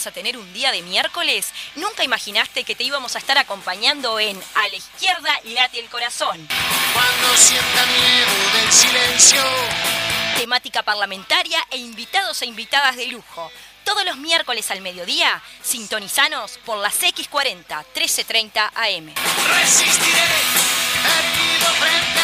[0.00, 1.52] ibas a tener un día de miércoles?
[1.76, 6.48] ¿Nunca imaginaste que te íbamos a estar acompañando en A la izquierda late el corazón?
[6.94, 9.42] Cuando sienta miedo del silencio.
[10.38, 13.52] Temática parlamentaria e invitados e invitadas de lujo.
[13.84, 19.14] Todos los miércoles al mediodía, sintonizanos por las X40 1330 AM.
[19.60, 20.24] Resistiré,
[21.18, 22.19] erguido frente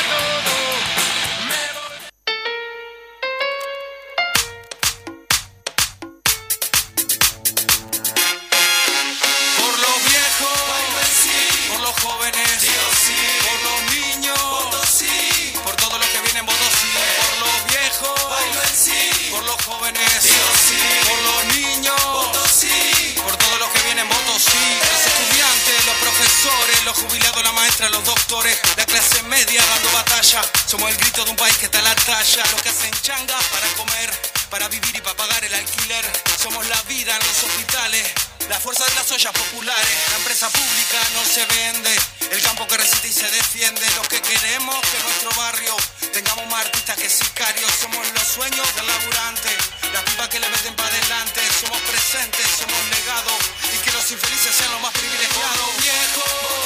[27.76, 31.66] maestra, los doctores, la clase media dando batalla, somos el grito de un país que
[31.66, 34.10] está a la talla, los que hacen changas para comer,
[34.50, 36.04] para vivir y para pagar el alquiler,
[36.42, 38.06] somos la vida en los hospitales.
[38.48, 41.90] La fuerza de las ollas populares, la empresa pública no se vende,
[42.30, 45.76] el campo que resiste y se defiende, los que queremos que nuestro barrio
[46.12, 49.50] tengamos más artistas que sicarios, somos los sueños del laburante,
[49.92, 53.34] las pipas que le meten para adelante, somos presentes, somos legados
[53.74, 55.66] y que los infelices sean los más privilegiados.
[55.82, 56.65] Viejos,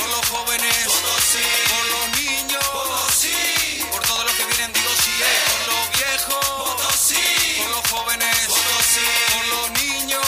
[0.00, 2.64] por los jóvenes, por los niños,
[3.90, 9.46] por todos los que vienen, digo sí, eh, por los viejos, por los jóvenes, por
[9.48, 10.26] los niños,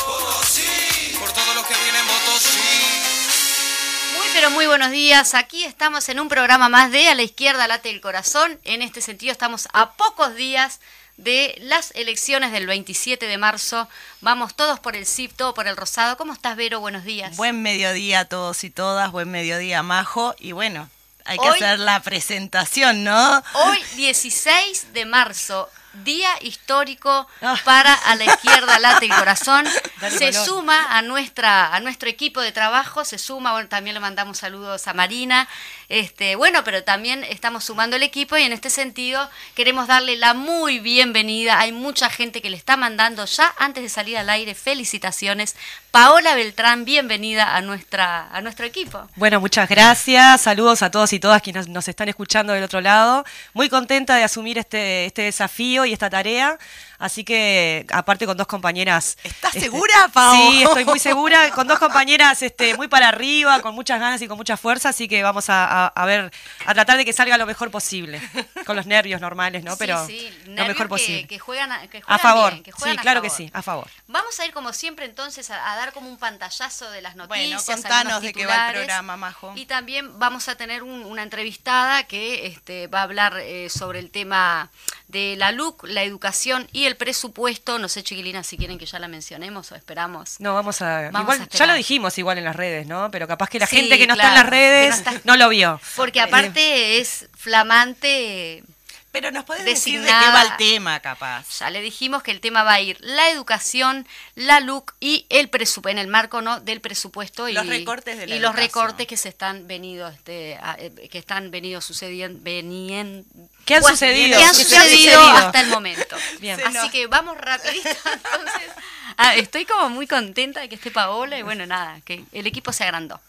[1.18, 4.16] por todos los que vienen, votos sí.
[4.16, 5.34] Muy pero muy buenos días.
[5.34, 8.60] Aquí estamos en un programa más de A la izquierda late el corazón.
[8.64, 10.80] En este sentido estamos a pocos días
[11.22, 13.88] de las elecciones del 27 de marzo.
[14.20, 16.16] Vamos todos por el CIP, todo por el Rosado.
[16.16, 16.80] ¿Cómo estás, Vero?
[16.80, 17.36] Buenos días.
[17.36, 20.34] Buen mediodía a todos y todas, buen mediodía, Majo.
[20.38, 20.88] Y bueno,
[21.24, 23.42] hay que Hoy- hacer la presentación, ¿no?
[23.54, 25.68] Hoy 16 de marzo,
[26.04, 27.56] día histórico Ah.
[27.64, 29.66] para A la izquierda late el corazón.
[30.00, 34.00] Dale Se suma a nuestra a nuestro equipo de trabajo, se suma, bueno, también le
[34.00, 35.48] mandamos saludos a Marina.
[35.88, 40.34] Este, bueno, pero también estamos sumando el equipo y en este sentido queremos darle la
[40.34, 41.60] muy bienvenida.
[41.60, 45.56] Hay mucha gente que le está mandando ya antes de salir al aire felicitaciones.
[45.92, 49.10] Paola Beltrán, bienvenida a nuestra a nuestro equipo.
[49.14, 50.40] Bueno, muchas gracias.
[50.40, 53.26] Saludos a todos y todas quienes nos están escuchando del otro lado.
[53.52, 56.58] Muy contenta de asumir este, este desafío y esta tarea.
[57.02, 59.18] Así que, aparte con dos compañeras.
[59.24, 60.32] ¿Estás este, segura, Pao?
[60.34, 61.50] Sí, estoy muy segura.
[61.50, 64.90] Con dos compañeras este, muy para arriba, con muchas ganas y con mucha fuerza.
[64.90, 66.32] Así que vamos a, a- a ver,
[66.64, 68.22] a tratar de que salga lo mejor posible.
[68.64, 69.72] Con los nervios normales, ¿no?
[69.72, 71.26] Sí, Pero sí, lo nervios mejor que- posible.
[71.26, 72.52] Que, juegan, a, que a juegan favor.
[72.52, 73.88] bien, que juegan sí, a claro que sí, a favor.
[74.06, 77.26] Vamos a ir como siempre entonces a, a dar como un pantallazo de las Bueno,
[77.54, 77.64] noticias.
[77.64, 79.52] contanos algunos de qué va el programa, Majo.
[79.56, 83.98] Y también vamos a tener un- una entrevistada que este, va a hablar eh, sobre
[83.98, 84.70] el tema
[85.12, 87.78] de la LUC, la educación y el presupuesto.
[87.78, 90.36] No sé, chiquilinas, si quieren que ya la mencionemos o esperamos.
[90.40, 91.10] No, vamos a.
[91.12, 93.10] Vamos igual, a ya lo dijimos igual en las redes, ¿no?
[93.12, 95.20] Pero capaz que la Sí, gente que no está en las redes que no está-
[95.24, 95.80] no lo vio.
[95.94, 98.64] Porque Eh, aparte es flamante.
[99.12, 101.58] Pero nos podés decir de qué va el tema, capaz.
[101.60, 105.50] Ya le dijimos que el tema va a ir la educación, la LUC y el
[105.50, 106.60] presupuesto, en el marco ¿no?
[106.60, 110.58] del presupuesto y Los recortes de la y los recortes que se están venido este,
[110.78, 113.24] eh, que están venido sucediendo venien-
[113.66, 114.38] ¿Qué han sucedido?
[114.38, 115.20] ¿Qué han ¿Qué sucedido, han sucedido?
[115.46, 116.16] hasta el momento?
[116.40, 116.58] Bien.
[116.64, 118.70] Así nos- que vamos rapidito entonces.
[119.18, 122.72] Ah, estoy como muy contenta de que esté Paola y bueno, nada, que el equipo
[122.72, 123.20] se agrandó.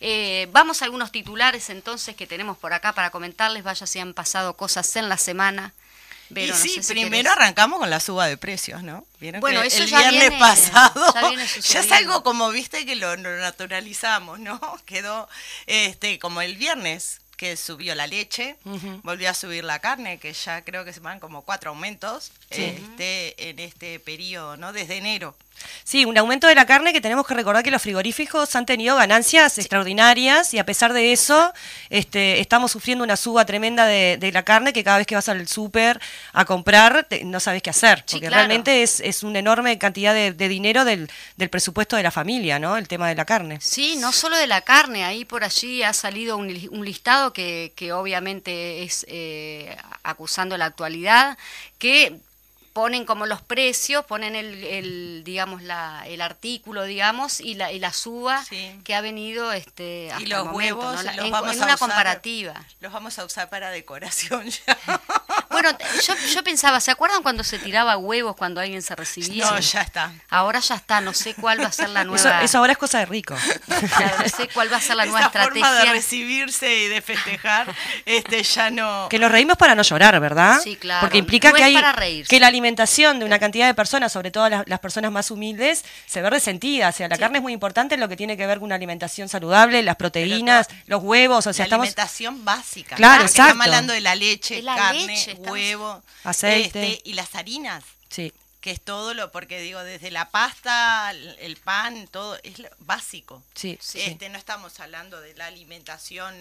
[0.00, 4.14] Eh, vamos a algunos titulares entonces que tenemos por acá para comentarles, vaya si han
[4.14, 5.72] pasado cosas en la semana.
[6.28, 9.04] Vero, y no sí, sé si primero querés- arrancamos con la suba de precios, ¿no?
[9.20, 12.50] ¿Vieron Bueno, que eso el ya viernes viene- pasado ya viene ya es algo como,
[12.50, 14.60] viste, que lo, lo naturalizamos, ¿no?
[14.86, 15.28] Quedó
[15.66, 18.56] este como el viernes que subió la leche,
[19.02, 23.50] volvió a subir la carne, que ya creo que se van como cuatro aumentos este,
[23.50, 24.72] en este periodo, ¿no?
[24.72, 25.36] Desde enero.
[25.84, 28.96] Sí, un aumento de la carne que tenemos que recordar que los frigoríficos han tenido
[28.96, 31.52] ganancias extraordinarias y a pesar de eso
[31.90, 35.28] este, estamos sufriendo una suba tremenda de, de la carne que cada vez que vas
[35.28, 36.00] al súper
[36.32, 38.34] a comprar te- no sabes qué hacer, Sí, porque claro.
[38.48, 42.58] realmente es, es una enorme cantidad de, de dinero del, del presupuesto de la familia,
[42.58, 42.76] ¿no?
[42.76, 43.58] El tema de la carne.
[43.60, 47.72] Sí, no solo de la carne, ahí por allí ha salido un, un listado que,
[47.76, 51.36] que obviamente es eh, acusando la actualidad,
[51.78, 52.18] que
[52.76, 57.78] ponen como los precios, ponen el, el, digamos la, el artículo, digamos, y la, y
[57.78, 58.78] la suba Sí.
[58.84, 61.02] que ha venido este hasta y los el momento, huevos ¿no?
[61.04, 62.54] La- los en, vamos en a una usar- comparativa.
[62.80, 64.78] Los vamos a usar para decoración ya.
[65.48, 65.70] Bueno,
[66.06, 69.50] yo, yo pensaba, ¿se acuerdan cuando se tiraba huevos cuando alguien se recibía?
[69.50, 70.12] No, ya está.
[70.28, 72.42] Ahora ya está, no sé cuál va a ser la nueva.
[72.42, 73.34] eso ahora es cosa de rico.
[73.96, 75.92] Claro, no sé cuál va a ser la nueva Esa forma de estrategia.
[75.92, 77.74] recibirse y de festejar,
[78.04, 79.06] este ya no.
[79.08, 80.60] Que nos reímos para no llorar, ¿verdad?
[80.62, 81.00] Sí, claro.
[81.00, 82.28] Porque implica No que es hay para reírse.
[82.28, 85.84] que la alimentación de una cantidad de personas, sobre todo las, las personas más humildes,
[86.06, 86.88] se ve resentida.
[86.88, 88.74] O sea, la carne es muy importante en lo que tiene que ver con una
[88.74, 92.96] alimentación saludable, las proteínas, los huevos, o sea, la estamos alimentación básica.
[92.96, 93.42] Claro, exacto.
[93.52, 96.92] Estamos hablando de la leche, De la carne, leche, estamos- huevo, Aceite.
[96.92, 97.84] este, y las harinas.
[98.08, 98.32] sí.
[98.60, 103.40] que es todo lo, porque digo, desde la pasta, el pan, todo, es lo básico.
[103.54, 104.00] Sí, sí.
[104.00, 106.34] Este, no estamos hablando de la alimentación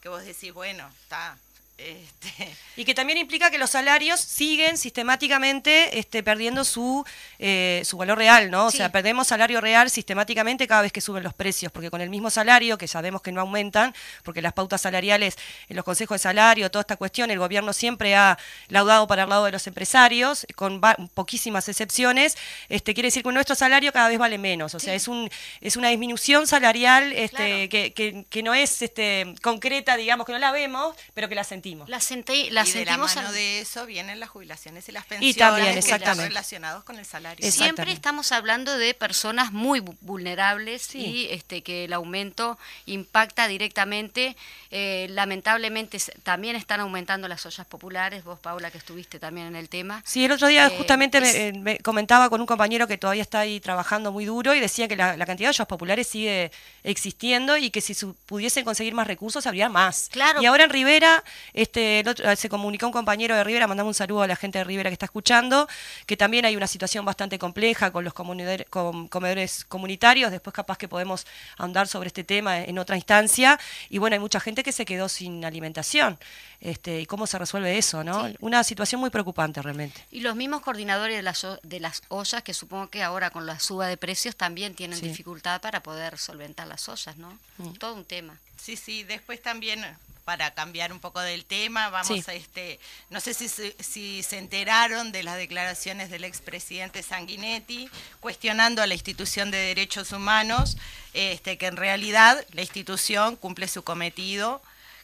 [0.00, 1.36] que vos decís, bueno, está.
[1.78, 7.04] Este, Y que también implica que los salarios siguen sistemáticamente este, perdiendo su,
[7.38, 8.66] eh, su valor real, ¿no?
[8.66, 8.78] O Sí.
[8.78, 12.28] sea, perdemos salario real sistemáticamente cada vez que suben los precios, porque con el mismo
[12.30, 13.94] salario, que sabemos que no aumentan,
[14.24, 15.36] porque las pautas salariales
[15.68, 18.38] en los consejos de salario, toda esta cuestión, el gobierno siempre ha
[18.68, 20.80] laudado para el lado de los empresarios, con
[21.14, 22.36] poquísimas excepciones,
[22.68, 25.30] este, quiere decir que nuestro salario cada vez vale menos, o sea, es, un,
[25.60, 27.68] es una disminución salarial este, Claro.
[27.70, 31.44] que, que- que no es este, concreta, digamos, que no la vemos, pero que la
[31.44, 31.65] sentimos.
[31.88, 34.92] La, sentí, la y de la sentimos mano al- de eso vienen las jubilaciones y
[34.92, 36.28] las Y pensiones también, que están exactamente.
[36.28, 37.50] relacionados con el salario.
[37.50, 40.98] Siempre estamos hablando de personas muy vu- vulnerables Sí.
[40.98, 44.36] y este que el aumento impacta directamente.
[44.70, 48.24] Eh, lamentablemente también están aumentando las ollas populares.
[48.24, 50.02] Vos, Paula, que estuviste también en el tema.
[50.06, 53.22] Sí, el otro día Eh, justamente es- eh, me comentaba con un compañero que todavía
[53.22, 56.50] está ahí trabajando muy duro y decía que la, la cantidad de ollas populares sigue
[56.84, 60.08] existiendo y que si su- pudiesen conseguir más recursos habría más.
[60.12, 60.40] Claro.
[60.42, 61.22] Y ahora en Rivera,
[61.56, 64.58] este, el otro- se comunicó un compañero de Rivera, mandamos un saludo a la gente
[64.58, 65.68] de Rivera que está escuchando,
[66.06, 70.86] que también hay una situación bastante compleja con los com- comedores comunitarios, después capaz que
[70.86, 71.26] podemos
[71.58, 73.58] ahondar sobre este tema en otra instancia,
[73.90, 76.18] y bueno, hay mucha gente que se quedó sin alimentación,
[76.60, 78.28] este, y cómo se resuelve eso, ¿no?
[78.28, 78.36] Sí.
[78.40, 80.04] Una situación muy preocupante realmente.
[80.10, 83.58] Y los mismos coordinadores de las, de las ollas, que supongo que ahora con la
[83.58, 85.08] suba de precios también tienen Sí.
[85.08, 87.38] dificultad para poder solventar las ollas, ¿no?
[87.78, 88.36] Todo un tema.
[88.60, 89.82] Sí, sí, después también
[90.26, 92.24] para cambiar un poco del tema, vamos Sí.
[92.26, 92.80] a este,
[93.10, 97.88] no sé si, se- si se enteraron de las declaraciones del expresidente Sanguinetti
[98.18, 100.78] cuestionando a la institución de derechos humanos,
[101.14, 104.60] este, que en realidad la institución cumple su cometido,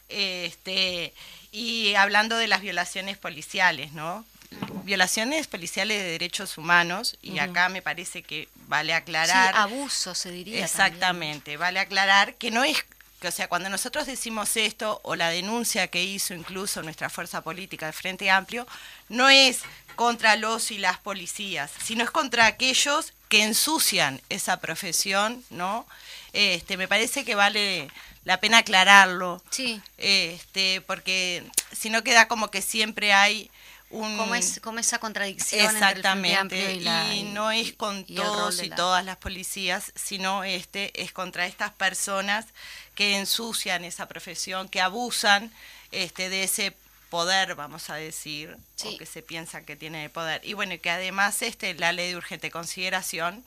[0.09, 1.13] este,
[1.53, 4.25] y hablando de las violaciones policiales, ¿no?
[4.83, 9.53] Violaciones policiales de derechos humanos, y acá me parece que vale aclarar.
[9.53, 10.53] Sí, abuso se diría.
[10.55, 10.65] también.
[10.65, 12.77] Exactamente, vale aclarar que no es,
[13.23, 17.41] que, o sea, cuando nosotros decimos esto, o la denuncia que hizo incluso nuestra fuerza
[17.41, 18.67] política de Frente Amplio,
[19.09, 19.61] no es
[19.95, 25.87] contra los y las policías, sino es contra aquellos que ensucian esa profesión, ¿no?
[26.33, 27.89] Este, me parece que vale
[28.25, 29.81] la pena aclararlo, Sí.
[29.97, 33.49] este, porque si no queda como que siempre hay
[33.89, 34.17] un...
[34.17, 38.03] Como, es, como esa contradicción entre el Frente Exactamente, y, la, y no es con
[38.07, 42.45] y todos y la- todas las policías, sino este es contra estas personas
[42.95, 45.51] que ensucian esa profesión, que abusan
[45.91, 46.75] este de ese
[47.09, 48.95] poder, vamos a decir, Sí.
[48.95, 50.41] o que se piensa que tiene de poder.
[50.43, 53.43] Y bueno, que además este la ley de urgente consideración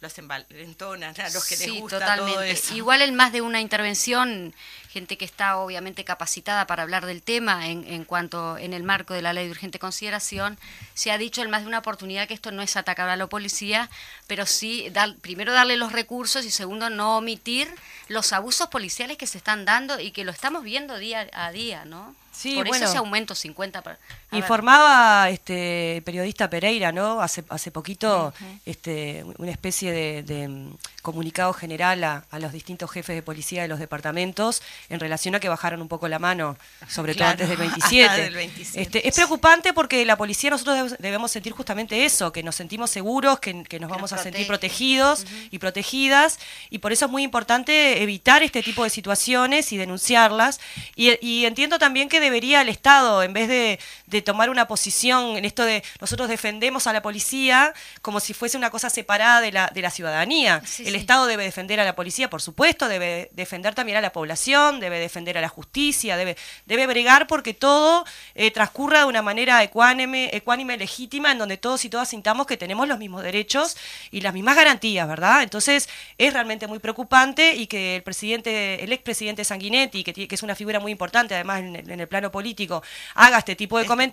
[0.00, 2.32] los envalentonan a los que les gusta totalmente.
[2.32, 2.74] todo eso.
[2.74, 4.54] Igual en más de una intervención,
[4.90, 9.12] gente que está obviamente capacitada para hablar del tema en, en cuanto en el marco
[9.12, 10.58] de la ley de urgente consideración,
[10.94, 13.26] se ha dicho en más de una oportunidad que esto no es atacar a la
[13.26, 13.90] policía,
[14.26, 17.68] pero sí dar, primero darle los recursos y segundo no omitir
[18.06, 21.84] los abusos policiales que se están dando y que lo estamos viendo día a día,
[21.84, 22.14] ¿no?
[22.32, 22.84] Sí, Por bueno.
[22.84, 23.82] eso ese aumento 50
[24.30, 24.40] ver.
[24.40, 27.20] Informaba este el periodista Pereira, ¿no?
[27.20, 28.32] Hace, hace poquito
[28.66, 33.62] este, una especie de, de, mm, comunicado general a, a los distintos jefes de policía
[33.62, 36.56] de los departamentos en relación a que bajaron un poco la mano,
[36.88, 38.22] sobre todo antes del hasta 27.
[38.22, 38.82] del 27.
[38.82, 43.38] Este, es preocupante porque la policía nosotros debemos- sentir justamente eso, que nos sentimos seguros,
[43.40, 46.38] que, que nos vamos nos a sentir protegidos y protegidas,
[46.70, 50.60] y por eso es muy importante evitar este tipo de situaciones y denunciarlas.
[50.96, 55.36] Y, y entiendo también que debería el Estado, en vez de, de tomar una posición
[55.36, 57.72] en esto de nosotros defendemos a la policía
[58.02, 60.62] como si fuese una cosa separada de la, de la ciudadanía.
[60.64, 61.00] Sí, el sí.
[61.00, 64.98] Estado debe defender a la policía, por supuesto, debe defender también a la población, debe
[64.98, 70.30] defender a la justicia, debe, debe bregar porque todo eh, transcurra de una manera ecuánime,
[70.32, 73.76] ecuánime, legítima, en donde todos y todas sintamos que tenemos los mismos derechos
[74.10, 75.42] y las mismas garantías, ¿verdad?
[75.42, 80.54] Entonces es realmente muy preocupante y que el presidente, el expresidente Sanguinetti, que, es una
[80.54, 82.82] figura muy importante además en el, en el plano plano político
[83.14, 84.07] haga este tipo de comentarios,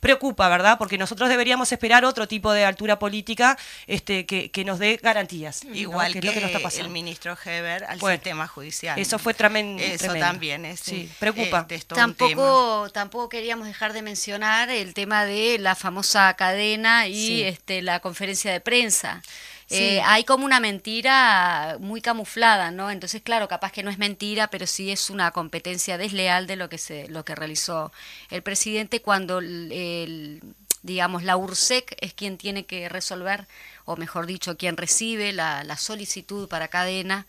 [0.00, 0.78] preocupa, ¿verdad?
[0.78, 5.64] Porque nosotros deberíamos esperar otro tipo de altura política este, que, que nos dé garantías.
[5.64, 5.74] ¿no?
[5.74, 6.86] Igual es que, lo que nos está pasando.
[6.86, 8.98] el ministro Heber al Bueno, sistema judicial.
[8.98, 10.26] Eso fue tremen- Eso tremendo.
[10.26, 10.80] también es.
[10.80, 11.60] Sí, preocupa.
[11.60, 11.86] este, es.
[11.86, 17.42] Tampoco, tampoco queríamos dejar de mencionar el tema de la famosa cadena y Sí.
[17.44, 19.22] este, la conferencia de prensa.
[19.70, 19.98] Sí.
[19.98, 22.90] Eh, hay como una mentira muy camuflada, ¿no?
[22.90, 26.68] Entonces, claro, capaz que no es mentira, pero sí es una competencia desleal de lo
[26.68, 27.92] que se, lo que realizó
[28.30, 30.42] el presidente cuando el, el-
[30.82, 33.46] digamos, la URSEC es quien tiene que resolver,
[33.84, 37.26] o mejor dicho, quien recibe la, la solicitud para cadena.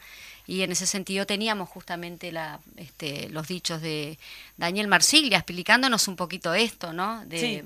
[0.52, 4.20] Y en ese sentido teníamos justamente la, este, los dichos de
[4.58, 7.26] Daniel Marsiglia explicándonos un poquito esto, ¿no?
[7.26, 7.64] De, Sí.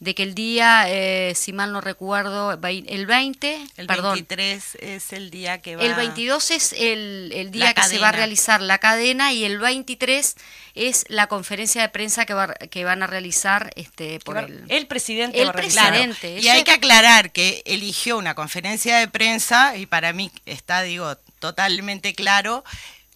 [0.00, 5.12] de que el día, eh, si mal no recuerdo, el 20, El perdón, 23 es
[5.12, 5.84] el día que va.
[5.84, 9.60] el 22 es el, el día que se va a realizar la cadena y el
[9.60, 10.34] 23
[10.74, 14.64] es la conferencia de prensa que, va, que van a realizar este, por el...
[14.66, 16.40] el presidente el presidente.
[16.40, 21.16] Y hay que aclarar que eligió una conferencia de prensa, y para mí está, digo,
[21.38, 22.64] totalmente claro,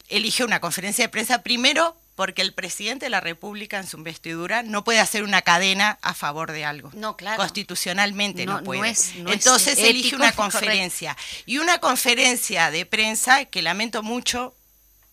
[0.09, 4.63] eligió una conferencia de prensa primero porque el presidente de la República en su investidura
[4.63, 6.91] no puede hacer una cadena a favor de algo.
[6.93, 7.39] No, claro.
[7.39, 8.91] Constitucionalmente no, no puede.
[8.91, 10.59] es- no es Entonces elige ético una correcto.
[10.59, 11.17] conferencia.
[11.47, 14.55] Y una conferencia de prensa que lamento mucho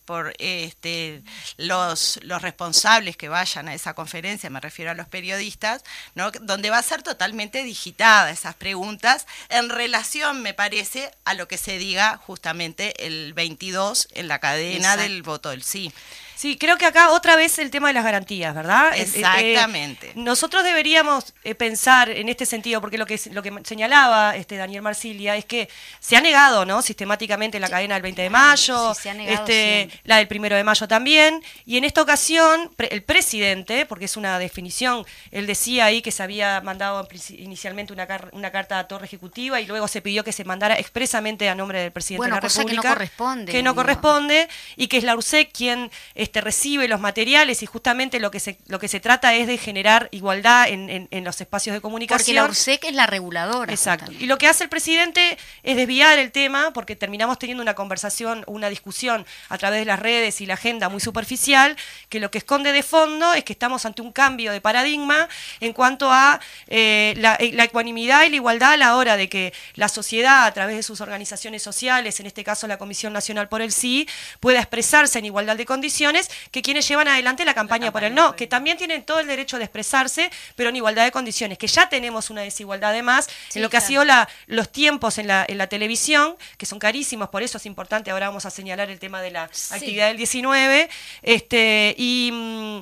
[0.07, 1.21] por este,
[1.57, 5.83] los, los responsables que vayan a esa conferencia, me refiero a los periodistas,
[6.15, 6.31] ¿no?
[6.31, 11.57] donde va a ser totalmente digitada esas preguntas en relación, me parece, a lo que
[11.57, 15.03] se diga justamente el 22 en la cadena Exacto.
[15.03, 15.93] del voto del sí.
[16.37, 18.93] Sí, creo que acá otra vez el tema de las garantías, ¿verdad?
[18.95, 20.11] Eh, eh, Exactamente.
[20.13, 24.83] nosotros deberíamos eh, pensar en este sentido, porque lo que lo que señalaba este Daniel
[24.83, 25.67] Marsilia es que
[25.99, 26.83] se ha negado, ¿no?
[26.83, 30.55] Sistemáticamente la cadena del 20 de mayo, Sí, se ha negado este, la del primero
[30.55, 35.47] de mayo también, y en esta ocasión pre- el presidente, porque es una definición, él
[35.47, 39.65] decía ahí que se había mandado inicialmente una, car- una carta a Torre Ejecutiva y
[39.65, 42.59] luego se pidió que se mandara expresamente a nombre del presidente Bueno, de la cosa
[42.63, 42.93] que no República.
[42.93, 43.81] corresponde, Que no digo.
[43.81, 45.89] corresponde y que es la URSEC quien
[46.27, 49.57] este, recibe los materiales y justamente lo que se, lo que se trata es de
[49.57, 52.17] generar igualdad en, en- en los espacios de comunicación.
[52.25, 53.71] Porque la URSEC es la reguladora.
[53.71, 54.05] Exacto.
[54.05, 54.23] justamente.
[54.23, 58.43] Y lo que hace el presidente es desviar el tema porque terminamos teniendo una conversación,
[58.47, 61.75] una discusión a través de las redes y la agenda muy superficial,
[62.09, 65.27] que lo que esconde de fondo es que estamos ante un cambio de paradigma
[65.59, 69.29] en cuanto a eh, la, eh, la ecuanimidad y la igualdad a la hora de
[69.29, 73.47] que la sociedad, a través de sus organizaciones sociales, en este caso la Comisión Nacional
[73.47, 74.07] por el Sí,
[74.39, 76.16] pueda expresarse en igualdad de condiciones
[76.51, 79.57] que quienes llevan adelante la campaña, por el no, que también tienen todo el derecho
[79.57, 83.63] de expresarse, pero en igualdad de condiciones, que ya tenemos una desigualdad además Sí, en
[83.63, 83.87] lo que ha claro.
[83.89, 87.65] sido la- los tiempos en la, en la televisión, que son carísimos, por eso es
[87.65, 89.73] importante, ahora vamos a señalar el tema de la Sí.
[89.73, 90.89] actividad del 19,
[91.21, 92.79] este, y, mm,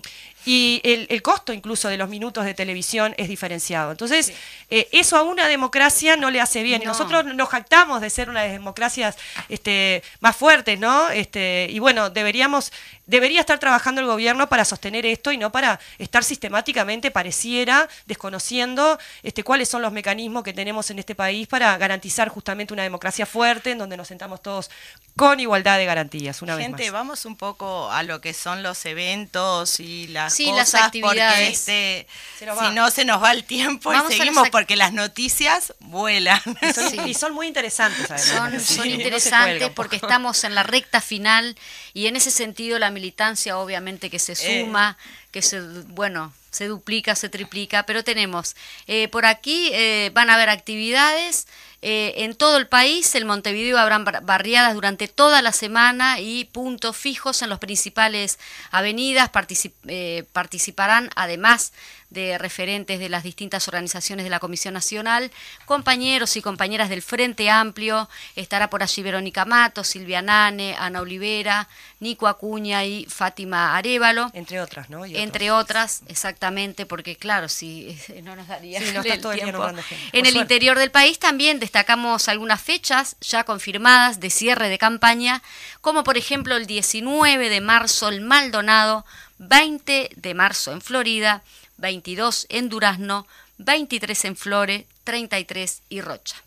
[0.48, 3.90] y el, el costo incluso de los minutos de televisión es diferenciado.
[3.90, 4.32] Entonces,
[4.70, 6.82] eh, eso a una democracia no le hace bien.
[6.84, 6.92] No.
[6.92, 9.18] nosotros nos jactamos de ser una de las democracias
[9.50, 11.10] este, más fuertes, ¿no?
[11.10, 12.72] Este, y bueno, deberíamos,
[13.06, 18.98] debería estar trabajando el gobierno para sostener esto y no para estar sistemáticamente, pareciera, desconociendo
[19.24, 23.26] este, cuáles son los mecanismos que tenemos en este país para garantizar justamente una democracia
[23.26, 24.70] fuerte, en donde nos sentamos todos
[25.16, 27.00] con igualdad de garantías, una Gente, vez más.
[27.02, 31.34] vamos un poco a lo que son los eventos y las Sí, cosas, las actividades.
[31.36, 32.08] porque este,
[32.40, 36.42] si no se nos va el tiempo Vamos y seguimos porque las noticias vuelan.
[36.62, 37.00] Y son, Sí.
[37.06, 38.64] y son muy interesantes, además.
[38.64, 41.56] Son, Sí, interesantes porque estamos en la recta final
[41.94, 44.96] y en ese sentido la militancia obviamente que se Eh.
[45.36, 48.56] Que se, bueno, se duplica, se triplica, pero tenemos,
[48.88, 51.46] eh, por aquí eh, van a haber actividades
[51.82, 56.46] eh, en todo el país, en Montevideo habrán bar- barriadas durante toda la semana y
[56.46, 58.40] puntos fijos en las principales
[58.72, 61.74] avenidas, particip- participarán además
[62.10, 65.32] de referentes de las distintas organizaciones de la Comisión Nacional,
[65.66, 71.68] compañeros y compañeras del Frente Amplio, estará por allí Verónica Mato, Silvia Nane, Ana Olivera,
[72.00, 75.06] Nico Acuña y Fátima Arevalo, Entre otras, ¿no?
[75.06, 79.34] Y entre otras, exactamente, porque claro, si eh, no nos daría Sí, no el todo
[79.34, 79.58] el tiempo.
[79.58, 80.54] nombrando gente, por En el suerte.
[80.54, 85.44] interior del país también destacamos algunas fechas ya confirmadas de cierre de campaña,
[85.82, 89.06] como por ejemplo el 19 de marzo en Maldonado,
[89.40, 91.44] 20 de marzo en Florida,
[91.78, 93.28] 22 en Durazno,
[93.58, 96.38] 23 en Flore, 33 y Rocha.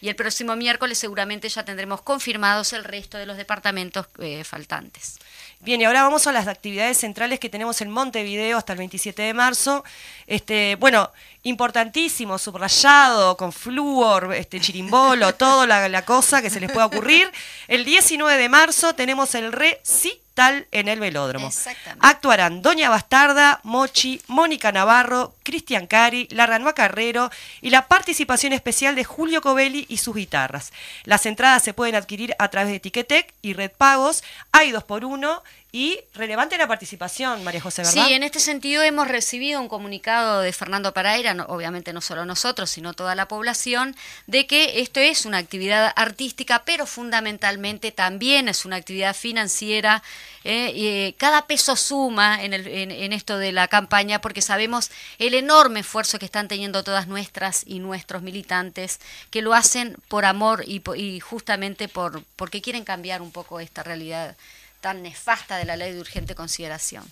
[0.00, 5.18] Y el próximo miércoles seguramente ya tendremos confirmados el resto de los departamentos eh, faltantes.
[5.64, 9.22] Bien, y ahora vamos a las actividades centrales que tenemos en Montevideo hasta el 27
[9.22, 9.84] de marzo.
[10.26, 11.12] Este, bueno,
[11.44, 17.30] importantísimo, subrayado, con flúor, este, chirimbolo, toda la, la cosa que se les pueda ocurrir.
[17.68, 21.48] El 19 de marzo tenemos el Re Sí tal en el velódromo.
[21.48, 22.06] Exactamente.
[22.06, 29.04] Actuarán Doña Bastarda, Mochi, Mónica Navarro, Cristian Cari, Larranoa Carrero y la participación especial de
[29.04, 30.72] Julio Covelli y sus guitarras.
[31.04, 34.24] Las entradas se pueden adquirir a través de Ticketek y Red Pagos.
[34.52, 35.42] Hay dos por uno
[35.74, 38.04] y relevante la participación, María José, ¿verdad?
[38.06, 42.26] Sí, en este sentido hemos recibido un comunicado de Fernando Paraira, no- obviamente no solo
[42.26, 48.48] nosotros, sino toda la población, de que esto es una actividad artística, pero fundamentalmente también
[48.48, 50.02] es una actividad financiera.
[50.44, 55.34] eh, eh, cada peso suma en, el- en- esto de la campaña porque sabemos el
[55.34, 58.98] enorme esfuerzo que están teniendo todas nuestras y nuestros militantes,
[59.30, 63.84] que lo hacen por amor y, y justamente por porque quieren cambiar un poco esta
[63.84, 64.36] realidad
[64.82, 67.04] tan nefasta de la ley de urgente consideración.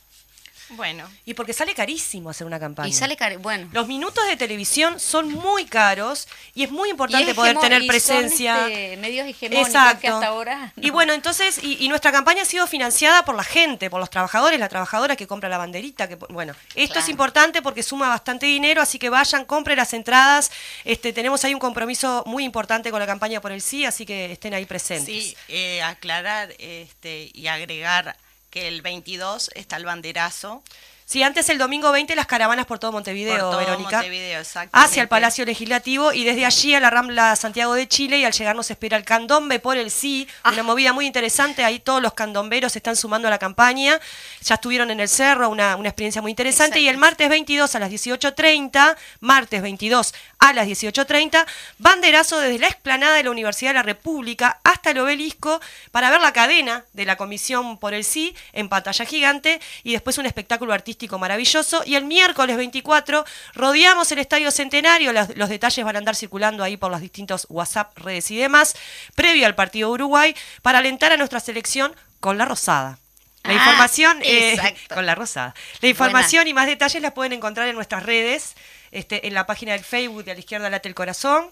[0.71, 2.89] Bueno, Y porque sale carísimo hacer una campaña.
[2.89, 3.69] Y sale cari- bueno.
[3.73, 7.79] Los minutos de televisión son muy caros y es muy Y importante es poder tener
[7.83, 8.69] y son, presencia.
[8.69, 10.01] este, medios hegemónicos Exacto.
[10.01, 10.73] que hasta ahora.
[10.77, 14.11] Y bueno, entonces, y, y nuestra campaña ha sido financiada por la gente, por los
[14.11, 18.47] trabajadores, la trabajadora que compra la banderita, que bueno, esto es importante porque suma bastante
[18.47, 20.51] dinero, así que vayan, compren las entradas.
[20.85, 24.33] Este, tenemos ahí un compromiso muy importante con la campaña por el sí, así que
[24.33, 25.15] estén ahí presentes.
[25.15, 28.17] sí, eh, aclarar este, y agregar
[28.51, 30.63] que el 22 está el banderazo.
[31.11, 33.97] Sí, antes el domingo 20 las caravanas por todo Montevideo, por todo Verónica.
[33.97, 38.25] Montevideo, hacia el Palacio Legislativo y desde allí a la Rambla Santiago de Chile y
[38.25, 40.53] al llegar nos espera el candombe por el sí, Ah.
[40.53, 43.99] una movida muy interesante, ahí todos los candomberos se están sumando a la campaña,
[44.41, 47.81] ya estuvieron en el cerro, una, una experiencia muy interesante y el martes 22 a
[47.81, 51.45] las 18.30, martes 22 a las 18.30,
[51.79, 56.21] banderazo desde la explanada de la Universidad de la República hasta el obelisco para ver
[56.21, 60.73] la cadena de la Comisión por el Sí en pantalla gigante y después un espectáculo
[60.73, 61.83] artístico maravilloso.
[61.87, 66.63] Y el miércoles 24 rodeamos el Estadio Centenario, los, los detalles van a andar circulando
[66.63, 68.77] ahí por los distintos WhatsApp, redes y demás,
[69.15, 72.99] previo al partido Uruguay, para alentar a nuestra selección con la rosada.
[73.45, 75.55] La Ah, información eh, con la rosada.
[75.81, 78.55] La información y más detalles las pueden encontrar en nuestras redes,
[78.91, 81.51] este, en la página del Facebook de a la izquierda late el corazón.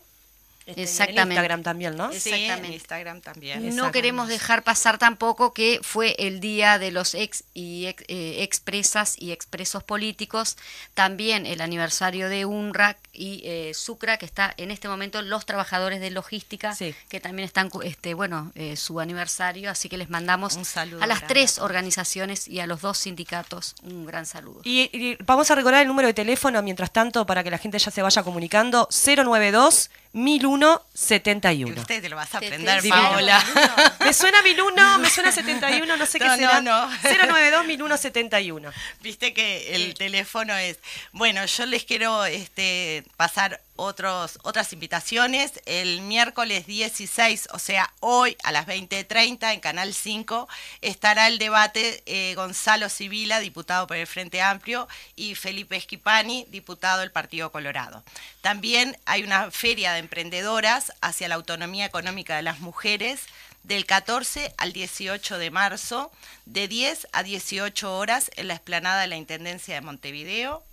[0.68, 1.22] Este, y En Exactamente.
[1.22, 2.10] el Instagram también, ¿no?
[2.12, 2.66] Sí, Exactamente.
[2.68, 3.76] en Instagram también.
[3.76, 8.42] No queremos dejar pasar tampoco que fue el día de los ex y ex- eh,
[8.42, 10.56] expresas y expresos políticos,
[10.94, 16.00] también el aniversario de UNRWA y eh, Sucra, que está en este momento los trabajadores
[16.00, 16.94] de logística, Sí.
[17.08, 21.06] que también están, este, bueno, eh, su aniversario, así que les mandamos Un saludo a
[21.06, 24.60] las grande tres organizaciones y a los dos sindicatos un gran saludo.
[24.64, 27.78] Y, y vamos a recordar el número de teléfono mientras tanto para que la gente
[27.78, 28.88] ya se vaya comunicando.
[28.90, 31.80] 092 1001 Y 71.
[31.80, 33.44] usted te lo vas a aprender, Paola.
[34.00, 36.60] Me suena 1001, me suena 71, no sé qué No, será.
[36.60, 36.96] no, no.
[37.02, 38.70] 092 1001 71.
[39.00, 40.78] Viste que el teléfono es.
[41.12, 45.60] Bueno, yo les quiero este, pasar otros, otras invitaciones.
[45.64, 50.48] El miércoles 16, o sea, hoy a las 20.30 en Canal 5,
[50.82, 57.00] estará el debate eh, Gonzalo Civila, diputado por el Frente Amplio, y Felipe Esquipani, diputado
[57.00, 58.02] del Partido Colorado.
[58.40, 63.20] También hay una feria de emprendedoras hacia la autonomía económica de las mujeres
[63.62, 66.10] del 14 al 18 de marzo,
[66.46, 70.64] de 10 a 18 horas en la explanada de la Intendencia de Montevideo.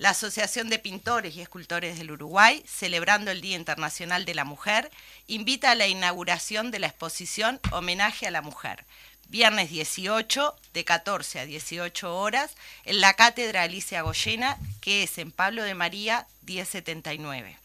[0.00, 4.90] La Asociación de Pintores y Escultores del Uruguay, celebrando el Día Internacional de la Mujer,
[5.26, 8.86] invita a la inauguración de la exposición Homenaje a la Mujer,
[9.28, 12.52] viernes 18, de 14 a 18 horas,
[12.86, 17.58] en la Cátedra Alicia Goyena, que es en Pablo de María 1079.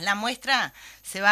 [0.00, 1.22] La muestra se,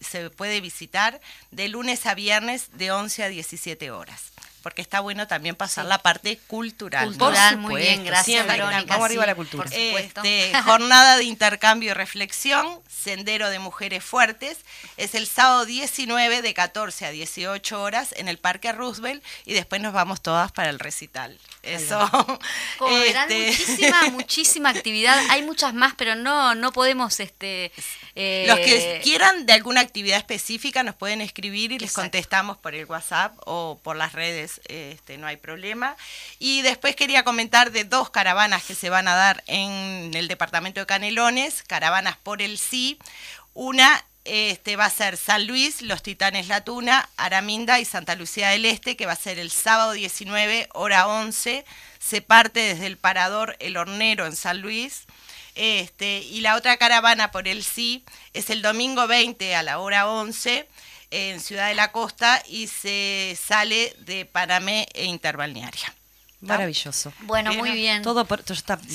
[0.00, 4.32] se puede visitar de lunes a viernes de 11 a 17 horas,
[4.66, 7.06] porque está bueno también pasar la parte cultural.
[7.06, 8.46] Cultural, Por muy supuesto, bien, gracias.
[8.48, 8.94] Verónica.
[8.94, 9.62] Vamos arriba a la cultura.
[9.62, 10.22] Por supuesto.
[10.24, 14.58] Este, jornada de intercambio y reflexión, Sendero de Mujeres Fuertes,
[14.96, 19.80] es el sábado 19 de 14 a 18 horas en el Parque Roosevelt y después
[19.80, 21.38] nos vamos todas para el recital.
[21.62, 21.98] Eso.
[22.78, 25.16] Como verán, Este, muchísima, muchísima actividad.
[25.30, 27.70] Hay muchas más, pero no, no podemos, este,
[28.14, 32.02] eh, Los que quieran de alguna actividad específica nos pueden escribir y les Exacto.
[32.02, 35.96] contestamos por el WhatsApp o por las redes, este, no hay problema.
[36.38, 40.80] Y después quería comentar de dos caravanas que se van a dar en el departamento
[40.80, 42.98] de Canelones, caravanas por el sí.
[43.54, 48.48] Una este, va a ser San Luis, Los Titanes La Tuna, Araminda y Santa Lucía
[48.50, 51.64] del Este, que va a ser el sábado 19, hora 11.
[52.00, 55.04] Se parte desde el parador El Hornero en San Luis.
[55.54, 60.06] Este, y la otra caravana por el sí es el domingo 20 a la hora
[60.06, 60.68] 11
[61.10, 65.95] en Ciudad de la Costa y se sale de Panamé e Interbalnearia.
[66.40, 67.12] Maravilloso.
[67.20, 68.02] Bueno, muy bien.
[68.02, 68.78] Todo, por- todo está.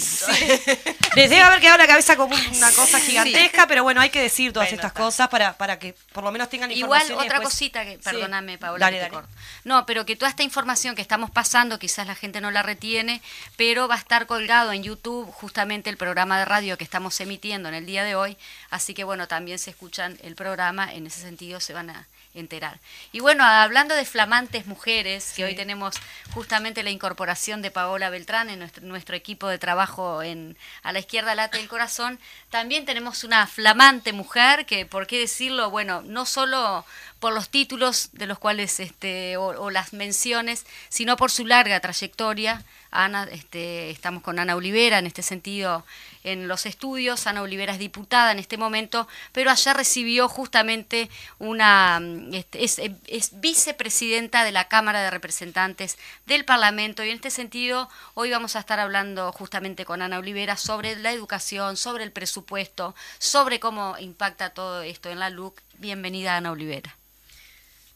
[1.15, 4.53] Les debe haber quedado la cabeza como una cosa gigantesca, pero bueno, hay que decir
[4.53, 5.01] todas Bueno, estas está.
[5.03, 7.17] cosas para, para que por lo menos tengan Igual información.
[7.17, 7.99] y otra después- cosita que, Sí.
[8.03, 9.13] perdóname Paola, Dale, que te dale.
[9.27, 9.29] corto.
[9.63, 13.21] No, pero que toda esta información que estamos pasando, quizás la gente no la retiene,
[13.57, 17.67] pero va a estar colgado en YouTube justamente el programa de radio que estamos emitiendo
[17.69, 18.37] en el día de hoy,
[18.69, 22.79] así que bueno, también se escuchan el programa, en ese sentido se van a enterar.
[23.11, 25.95] Y bueno, hablando de flamantes mujeres, que hoy tenemos
[26.33, 30.99] justamente la incorporación de Paola Beltrán en nuestro, nuestro equipo de trabajo en a la
[30.99, 36.25] izquierda late del corazón, también tenemos una flamante mujer que, por qué decirlo, bueno, no
[36.25, 36.85] solo
[37.19, 41.79] por los títulos de los cuales este o, o las menciones, sino por su larga
[41.79, 42.63] trayectoria.
[42.91, 45.85] Ana, este, estamos con Ana Olivera en este sentido
[46.23, 47.25] en los estudios.
[47.25, 52.81] Ana Olivera es diputada en este momento, pero ayer recibió justamente una mm, este, es,
[53.07, 58.57] es vicepresidenta de la Cámara de Representantes del Parlamento y en este sentido hoy vamos
[58.57, 63.97] a estar hablando justamente con Ana Olivera sobre la educación, sobre el presupuesto, sobre cómo
[63.99, 65.61] impacta todo esto en la LUC.
[65.77, 66.97] Bienvenida Ana Olivera.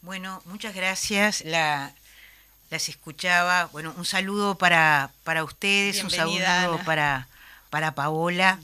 [0.00, 1.42] Bueno, muchas gracias.
[2.70, 3.66] Las escuchaba.
[3.72, 7.28] Bueno, un saludo para, para ustedes, un saludo para,
[7.70, 8.58] para Paola,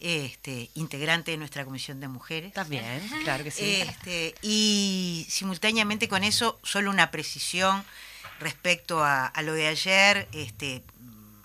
[0.00, 2.52] este, integrante de nuestra Comisión de Mujeres.
[2.52, 2.84] También,
[3.22, 3.80] claro que sí.
[3.80, 7.84] Este, y simultáneamente con eso, solo una precisión
[8.40, 10.82] respecto a, a lo de ayer, este,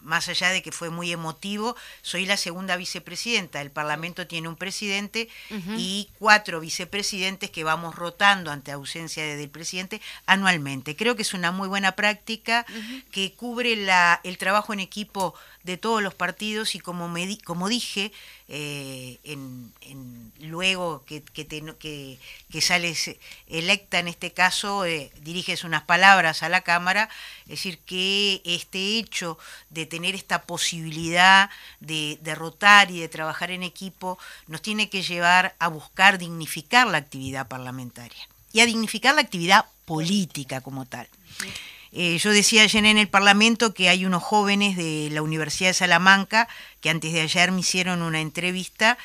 [0.01, 3.61] más allá de que fue muy emotivo, soy la segunda vicepresidenta.
[3.61, 5.29] El Parlamento tiene un presidente
[5.77, 10.95] y cuatro vicepresidentes que vamos rotando ante ausencia de- del presidente anualmente.
[10.95, 12.65] Creo que es una muy buena práctica
[13.11, 15.33] que cubre la, el trabajo en equipo
[15.69, 18.11] de todos los partidos y como, me di- como dije,
[18.47, 19.71] eh, en,
[20.39, 21.45] luego que, que,
[22.51, 23.11] que sales
[23.45, 27.07] electa en este caso, eh, diriges unas palabras a la Cámara,
[27.43, 29.37] es decir, que este hecho
[29.69, 35.03] de tener esta posibilidad de, de rotar y de trabajar en equipo nos tiene que
[35.03, 41.07] llevar a buscar dignificar la actividad parlamentaria y a dignificar la actividad política como tal.
[41.91, 45.73] Eh, yo decía ayer en el Parlamento que hay unos jóvenes de la Universidad de
[45.73, 46.47] Salamanca
[46.81, 48.97] que antes de ayer me hicieron una entrevista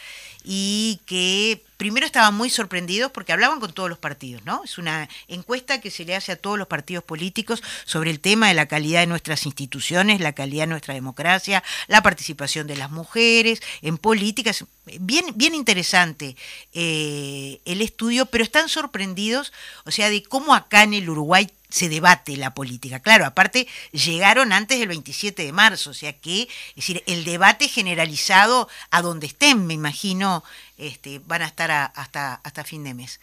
[0.44, 4.62] y que primero estaban muy sorprendidos porque hablaban con todos los partidos, ¿no?
[4.62, 8.48] Es una encuesta que se le hace a todos los partidos políticos sobre el tema
[8.48, 12.90] de la calidad de nuestras instituciones, la calidad de nuestra democracia, la participación de las
[12.90, 14.66] mujeres en políticas.
[15.00, 16.36] Bien, bien interesante
[16.74, 19.52] eh, el estudio, pero están sorprendidos,
[19.86, 23.00] o sea, de cómo acá en el Uruguay se debate la política.
[23.00, 27.66] Claro, aparte llegaron antes del 27 de marzo, o sea que, es decir, el debate
[27.66, 30.44] generalizado a donde estén, me imagino,
[30.78, 33.18] este, van a estar hasta, hasta fin de mes.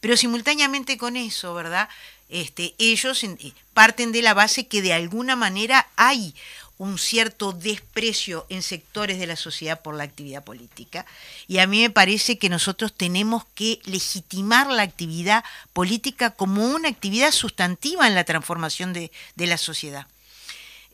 [0.00, 1.88] Pero simultáneamente con eso, ¿verdad?
[2.28, 6.34] Este, ellos eh, parten de la base que de alguna manera hay
[6.78, 11.06] un cierto desprecio en sectores de la sociedad por la actividad política.
[11.46, 16.88] Y a mí me parece que nosotros tenemos que legitimar la actividad política como una
[16.88, 20.06] actividad sustantiva en la transformación de, de la sociedad.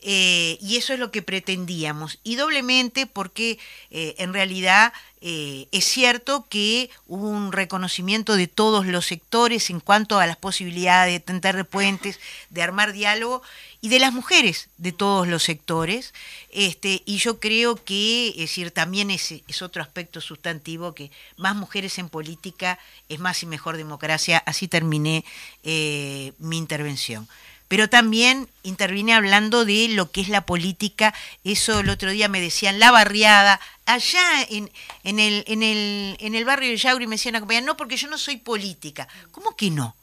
[0.01, 2.19] Eh, y eso es lo que pretendíamos.
[2.23, 3.59] Y doblemente porque
[3.91, 9.81] eh, en realidad eh, es cierto que hubo un reconocimiento de todos los sectores en
[9.81, 13.41] cuanto a las posibilidades de tender puentes, de armar diálogo
[13.81, 16.13] y de las mujeres de todos los sectores.
[16.51, 21.55] Este, y yo creo que, es decir, también es, es otro aspecto sustantivo que más
[21.57, 24.41] mujeres en política es más y mejor democracia.
[24.45, 25.25] Así terminé
[25.63, 27.27] mi intervención
[27.69, 31.13] pero también intervine hablando de lo que es la política.
[31.43, 33.61] Eso el otro día me decían, la barriada.
[33.85, 34.69] Allá en,
[35.03, 38.17] en, el, en, el, en el barrio de Yauri me decían, no, porque yo no
[38.17, 39.07] soy política.
[39.31, 39.95] ¿Cómo que no?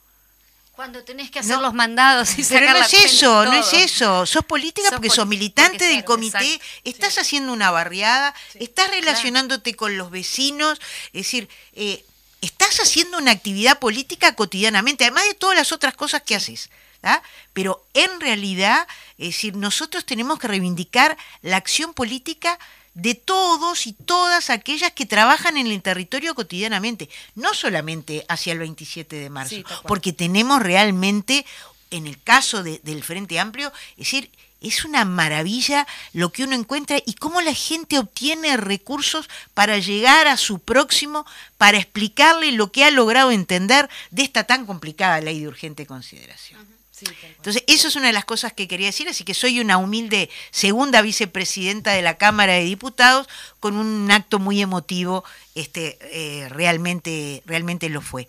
[0.77, 1.63] Cuando tenés que hacer No.
[1.63, 4.27] los mandados y sacar Pero no es eso, no es eso.
[4.27, 6.67] Sos política Sos porque sos militante porque del comité, exacto.
[6.85, 12.05] estás haciendo una barriada, estás relacionándote con los vecinos, es decir, eh,
[12.43, 16.71] estás haciendo una actividad política cotidianamente, además de todas las otras cosas que haces.
[17.03, 17.23] ¿Ah?
[17.53, 18.87] Pero en realidad,
[19.19, 22.59] es decir, nosotros tenemos que reivindicar la acción política
[22.95, 28.61] de todos y todas aquellas que trabajan en el territorio cotidianamente, no solamente hacia el
[28.61, 31.45] 27 de marzo, Sí, porque tenemos realmente,
[31.91, 34.31] en el caso de- del Frente Amplio, es decir,
[34.63, 40.27] es una maravilla lo que uno encuentra y cómo la gente obtiene recursos para llegar
[40.27, 41.27] a su próximo,
[41.59, 46.67] para explicarle lo que ha logrado entender de esta tan complicada ley de urgente consideración.
[47.01, 50.31] Entonces, eso es una de las cosas que quería decir, así que soy una humilde
[50.51, 53.29] segunda vicepresidenta de la Cámara de Diputados
[53.61, 58.29] con un acto muy emotivo, este, eh, realmente, realmente lo fue.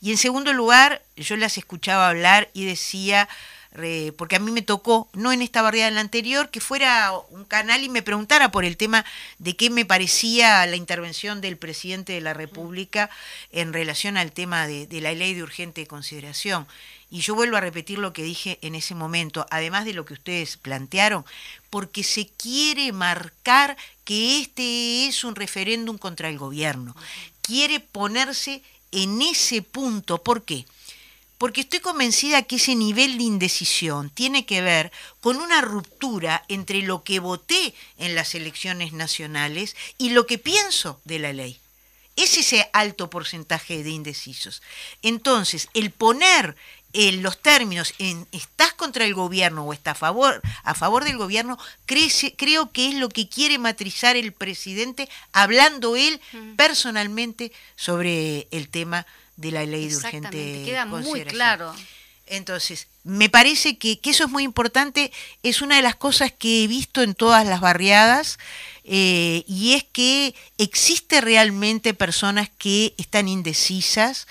[0.00, 3.28] Y en segundo lugar, yo las escuchaba hablar y decía
[4.16, 7.44] porque a mí me tocó, no en esta barriada, en la anterior, que fuera un
[7.44, 9.04] canal y me preguntara por el tema
[9.38, 13.08] de qué me parecía la intervención del presidente de la República
[13.52, 16.66] en relación al tema de, de la ley de urgente consideración.
[17.10, 20.14] Y yo vuelvo a repetir lo que dije en ese momento, además de lo que
[20.14, 21.24] ustedes plantearon,
[21.70, 26.94] porque se quiere marcar que este es un referéndum contra el gobierno.
[27.40, 30.22] Quiere ponerse en ese punto.
[30.22, 30.66] ¿Por qué?
[31.38, 34.90] Porque estoy convencida que ese nivel de indecisión tiene que ver
[35.20, 41.00] con una ruptura entre lo que voté en las elecciones nacionales y lo que pienso
[41.04, 41.60] de la ley.
[42.16, 44.60] Es ese alto porcentaje de indecisos.
[45.02, 46.56] Entonces, el poner
[46.92, 51.16] en los términos en estás contra el gobierno o estás a favor, a favor del
[51.16, 56.20] gobierno, creo que es lo que quiere matrizar el presidente hablando él
[56.56, 61.74] personalmente sobre el tema de la ley de urgente queda muy claro.
[62.30, 66.66] Entonces, me parece que, eso es muy importante, es una de las cosas que he
[66.66, 68.38] visto en todas las barriadas,
[68.84, 74.26] eh, y es que existe realmente personas que están indecisas,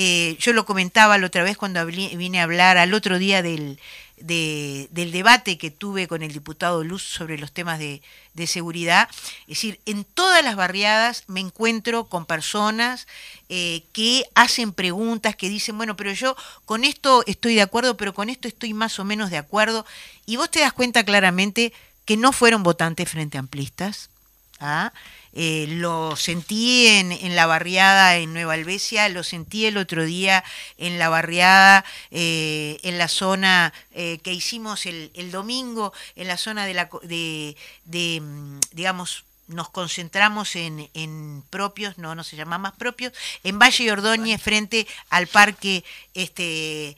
[0.00, 3.80] eh, yo lo comentaba la otra vez cuando vine a hablar al otro día del,
[4.20, 8.00] del debate que tuve con el diputado Luz sobre los temas de,
[8.46, 9.08] seguridad.
[9.42, 13.08] Es decir, en todas las barriadas me encuentro con personas
[13.48, 18.14] eh, que hacen preguntas, que dicen, bueno, pero yo con esto estoy de acuerdo, pero
[18.14, 19.84] con esto estoy más o menos de acuerdo.
[20.26, 21.72] Y vos te das cuenta claramente
[22.04, 24.10] que no fueron votantes frente amplistas.
[24.60, 24.92] ¿Ah?
[25.40, 30.42] Eh, lo sentí en, la barriada en Nueva Albesia, lo sentí el otro día
[30.78, 36.66] en la barriada, eh, en la zona eh, que hicimos el, domingo, en la zona
[36.66, 43.12] de, la, de, mm, digamos, nos concentramos en, propios, no, no se llama más propios,
[43.44, 46.96] en Valle Ordóñez frente al parque, este,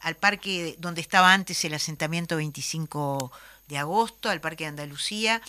[0.00, 3.32] al parque donde estaba antes el asentamiento 25
[3.68, 5.40] de agosto, al parque de Andalucía.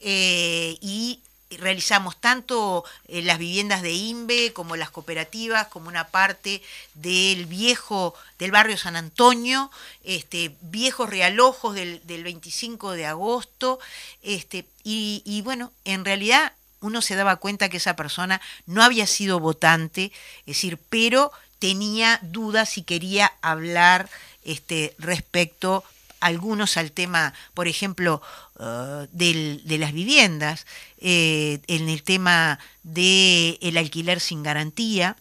[0.00, 6.62] Eh, y realizamos tanto eh, las viviendas de INVE como las cooperativas, como una parte
[6.94, 9.70] del viejo, del barrio San Antonio,
[10.04, 13.78] este, viejos realojos del, 25 de agosto,
[14.22, 19.06] este, y, y, bueno, en realidad uno se daba cuenta que esa persona no había
[19.06, 24.08] sido votante, es decir, pero tenía dudas si quería hablar
[24.44, 25.84] este, respecto
[26.20, 28.22] algunos al tema, por ejemplo,
[28.58, 30.66] uh, de las viviendas,
[31.00, 35.16] eh, en el tema del el alquiler sin garantía.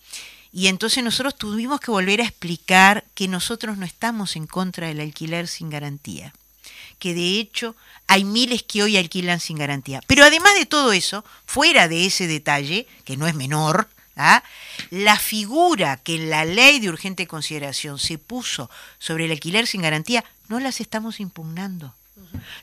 [0.52, 5.02] Y entonces nosotros tuvimos que volver a explicar que nosotros no estamos en contra del
[5.02, 6.34] alquiler sin garantía,
[7.00, 7.76] que de hecho
[8.08, 10.02] hay miles que hoy alquilan sin garantía.
[10.08, 14.44] Pero además de todo eso, fuera de ese detalle, que no es menor, ¿ah?
[14.90, 19.82] la figura que en la ley de urgente consideración se puso sobre el alquiler sin
[19.82, 21.94] garantía no las estamos impugnando.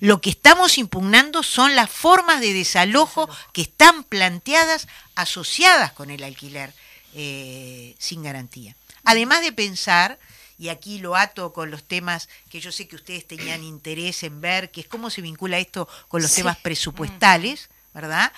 [0.01, 6.25] Lo que estamos impugnando son las formas de desalojo que están planteadas asociadas con el
[6.25, 6.73] alquiler
[7.15, 8.75] eh, sin garantía.
[9.05, 10.19] Además de pensar,
[10.59, 14.41] y aquí lo ato con los temas que yo sé que ustedes tenían interés en
[14.41, 18.33] ver, que es cómo se vincula esto con los temas presupuestales, ¿verdad?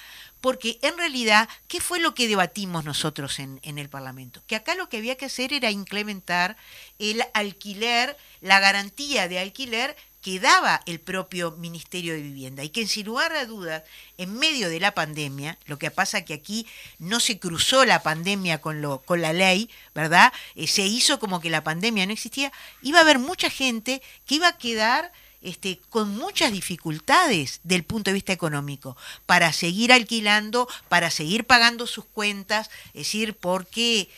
[0.46, 4.44] Porque en realidad, ¿qué fue lo que debatimos nosotros en, el Parlamento?
[4.46, 6.56] Que acá lo que había que hacer era implementar
[7.00, 12.86] el alquiler, la garantía de alquiler que daba el propio Ministerio de Vivienda y que
[12.86, 13.82] sin lugar a dudas,
[14.18, 16.64] en medio de la pandemia, lo que pasa que aquí
[17.00, 20.32] no se cruzó la pandemia con la ley, ¿verdad?
[20.54, 24.36] Eh, se hizo como que la pandemia no existía, iba a haber mucha gente que
[24.36, 25.10] iba a quedar
[25.42, 28.96] este, con muchas dificultades del punto de vista económico
[29.26, 34.08] para seguir alquilando, para seguir pagando sus cuentas, es decir, porque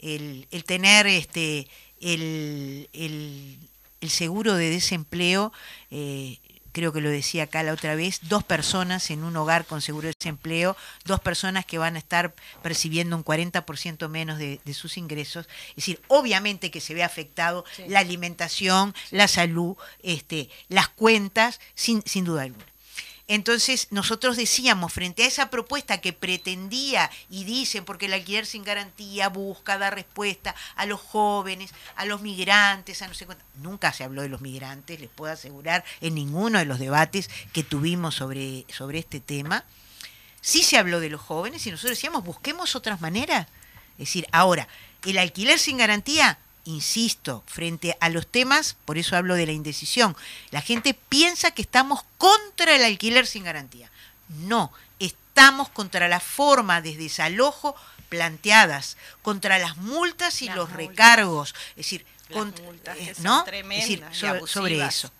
[0.00, 1.68] el, tener este,
[2.00, 2.88] el,
[4.08, 5.52] seguro de desempleo
[5.90, 6.38] eh,
[6.76, 10.08] creo que lo decía acá la otra vez, dos personas en un hogar con seguro
[10.08, 15.48] de desempleo, dos personas que van a estar percibiendo un 40% menos de, sus ingresos.
[15.70, 22.02] Es decir, obviamente que se ve afectado la alimentación, la salud, este, las cuentas, sin,
[22.04, 22.66] sin duda alguna.
[23.28, 28.62] Entonces nosotros decíamos, frente a esa propuesta que pretendía y dicen, porque el alquiler sin
[28.62, 33.44] garantía busca dar respuesta a los jóvenes, a los migrantes, a no sé cuánto.
[33.56, 37.64] Nunca se habló de los migrantes, les puedo asegurar, en ninguno de los debates que
[37.64, 39.64] tuvimos sobre, sobre este tema.
[40.40, 43.48] Sí se habló de los jóvenes y nosotros decíamos, busquemos otras maneras.
[43.94, 44.68] Es decir, ahora,
[45.04, 50.16] el alquiler sin garantía insisto, frente a los temas, por eso hablo de la indecisión,
[50.50, 53.90] la gente piensa que estamos contra el alquiler sin garantía.
[54.28, 57.74] No, estamos contra la forma de desalojo
[58.08, 63.44] planteadas, contra las multas y los recargos, es decir, Las cont- multas eh, son ¿no?
[63.44, 65.10] tremendas Es decir, sobre, eso.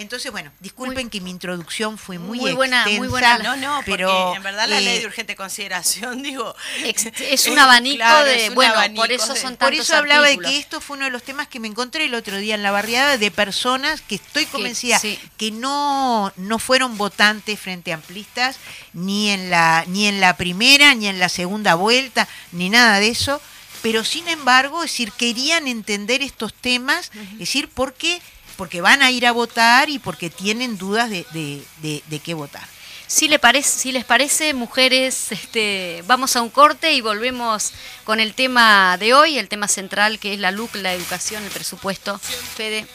[0.00, 3.38] Entonces, bueno, disculpen que mi introducción fue muy, Muy buena, muy extensa, buena.
[3.38, 7.58] No, no, porque pero en verdad la ley eh, de urgente consideración, digo, es un
[7.58, 10.50] eh, abanico claro, de- un bueno, abanico por eso de- son Por eso hablaba artículos.
[10.50, 12.62] de que esto fue uno de los temas que me encontré el otro día en
[12.62, 15.18] la barriada de personas que estoy convencida sí.
[15.36, 18.56] que no, no fueron votantes frente a amplistas
[18.94, 23.08] ni en la ni en la primera ni en la segunda vuelta ni nada de
[23.08, 23.40] eso,
[23.82, 28.20] pero sin embargo, es decir, querían entender estos temas, es decir, porque
[28.60, 32.34] porque van a ir a votar y porque tienen dudas de, de, de- de qué
[32.34, 32.68] votar.
[33.06, 37.72] Si, le parece, si les parece, mujeres, este, vamos a un corte y volvemos
[38.04, 41.48] con el tema de hoy, el tema central que es la LUC, la educación, el
[41.50, 42.18] presupuesto.
[42.18, 42.86] Fede.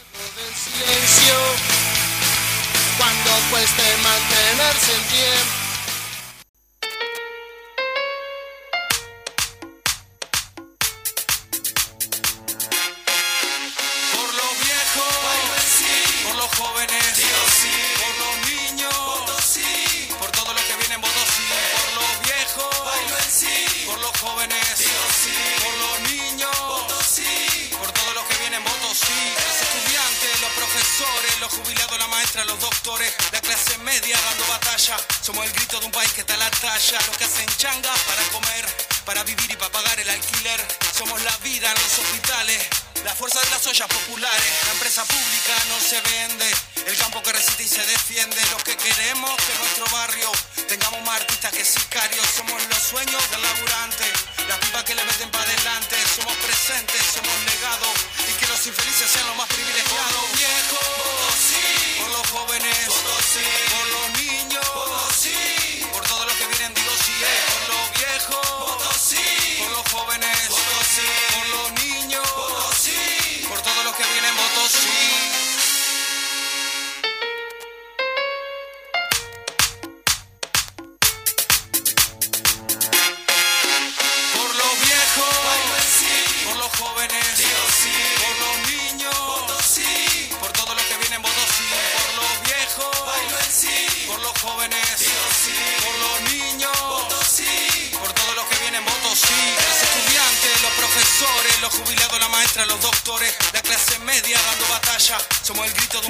[2.99, 5.64] cuando cueste mantenerse en pie.
[16.55, 17.21] Por los jóvenes,
[17.99, 18.93] por los niños,
[20.19, 21.43] por todos los que vienen votos sí.
[21.75, 22.75] Por los viejos,
[23.85, 24.65] por los jóvenes,
[25.63, 26.55] por los niños,
[27.79, 29.33] por todos los que vienen votos sí.
[29.35, 34.97] Los estudiantes, los profesores, los jubilados, la maestra, los doctores, la clase media dando batalla.
[35.21, 36.99] Somos el grito de un país que está a la talla.
[37.07, 38.65] Los que hacen changa para comer,
[39.05, 40.65] para vivir y para pagar el alquiler.
[40.97, 42.84] Somos la vida en los hospitales.
[43.05, 46.49] La fuerza de las ollas populares, la empresa pública no se vende,
[46.87, 50.31] el campo que resiste y se defiende, los que queremos que nuestro barrio.
[50.67, 54.11] Tengamos más artistas que sicarios, somos los sueños del laburante,
[54.49, 57.93] las pipas que le meten para adelante, somos presentes, somos legados
[58.27, 60.09] y que los infelices sean los más privilegiados.
[60.09, 60.87] Por los viejos,
[61.99, 63.25] por los jóvenes, por los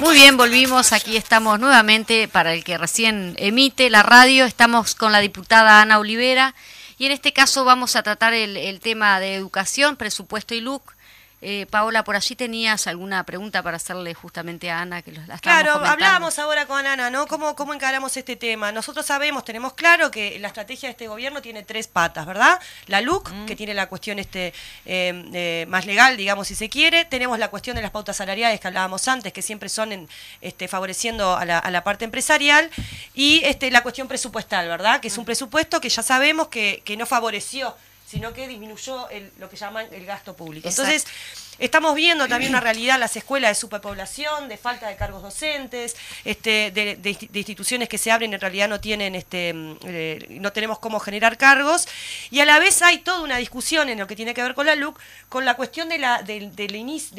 [0.00, 0.92] Muy bien, volvimos.
[0.92, 4.44] Aquí estamos nuevamente para el que recién emite la radio.
[4.44, 6.54] Estamos con la diputada Ana Olivera
[6.98, 10.95] y en este caso vamos a tratar el, el tema de educación, presupuesto y LUC.
[11.42, 15.40] Eh, Paola, por allí tenías alguna pregunta para hacerle justamente a Ana, que la estábamos
[15.42, 15.92] Claro, comentando.
[15.92, 17.26] hablábamos ahora con Ana, ¿no?
[17.26, 18.72] ¿Cómo, ¿Cómo encaramos este tema?
[18.72, 22.58] Nosotros sabemos, tenemos claro que la estrategia de este gobierno tiene tres patas, ¿verdad?
[22.86, 24.54] La LUC, que tiene la cuestión este
[24.86, 27.04] eh, eh, más legal, digamos, si se quiere.
[27.04, 30.08] Tenemos la cuestión de las pautas salariales que hablábamos antes, que siempre son en,
[30.40, 32.70] este, favoreciendo a la, a la parte empresarial.
[33.14, 35.00] Y este, la cuestión presupuestal, ¿verdad?
[35.00, 39.32] Que es un presupuesto que ya sabemos que, que no favoreció, sino que disminuyó el-
[39.38, 40.68] lo que llaman el gasto público.
[40.68, 40.90] Exacto.
[40.92, 41.12] Entonces,
[41.58, 45.96] Estamos viendo también una realidad en las escuelas de superpoblación, de falta de cargos docentes,
[46.24, 49.76] este, de, de insti- de instituciones que se abren en realidad no tienen, este, mm,
[49.84, 51.88] eh, no tenemos cómo generar cargos,
[52.30, 54.66] y a la vez hay toda una discusión en lo que tiene que ver con
[54.66, 56.40] la LUC, con la cuestión de, la, de,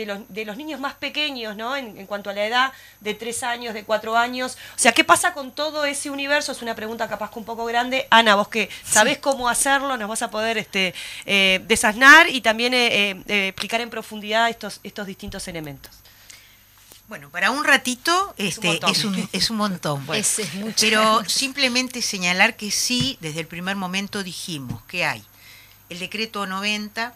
[0.06, 1.76] los, de los niños más pequeños, ¿no?
[1.76, 4.58] En, en cuanto a la edad de tres años, de cuatro años.
[4.76, 6.52] O sea, ¿qué pasa con todo ese universo?
[6.52, 8.08] Es una pregunta capaz que un poco grande.
[8.10, 10.93] Ana, vos que sabés cómo hacerlo, nos vas a poder este,
[11.26, 13.15] eh, desasnar y también eh,
[13.47, 15.92] explicar en profundidad estos, estos distintos elementos.
[17.08, 18.92] Bueno, para un ratito este, montón.
[18.92, 20.06] es, un, es un montón.
[20.06, 20.20] bueno.
[20.20, 20.76] Es- es mucho.
[20.82, 25.24] Pero simplemente señalar que sí, desde el primer momento dijimos que hay
[25.90, 27.13] el decreto 90,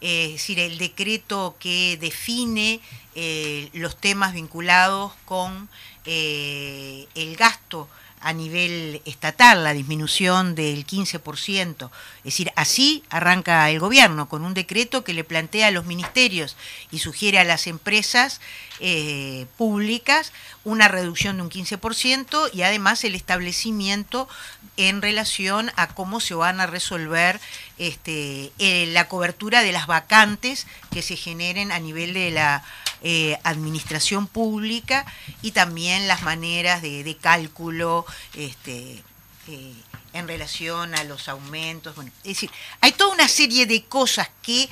[0.00, 2.80] eh, es decir, el decreto que define
[3.14, 5.68] eh, los temas vinculados con
[6.06, 7.88] eh, el gasto
[8.20, 11.90] a nivel estatal, la disminución del 15%.
[12.18, 16.56] Es decir, así arranca el gobierno, con un decreto que le plantea a los ministerios
[16.90, 18.40] y sugiere a las empresas
[18.80, 20.32] eh, públicas
[20.64, 24.28] una reducción de un 15% y además el establecimiento
[24.76, 27.40] en relación a cómo se van a resolver
[27.78, 32.62] este, eh, la cobertura de las vacantes que se generen a nivel de la
[33.02, 35.06] eh, administración pública
[35.42, 39.02] y también las maneras de, cálculo este,
[39.48, 39.74] eh,
[40.12, 41.94] en relación a los aumentos.
[41.96, 44.68] Bueno, es decir, hay toda una serie de cosas que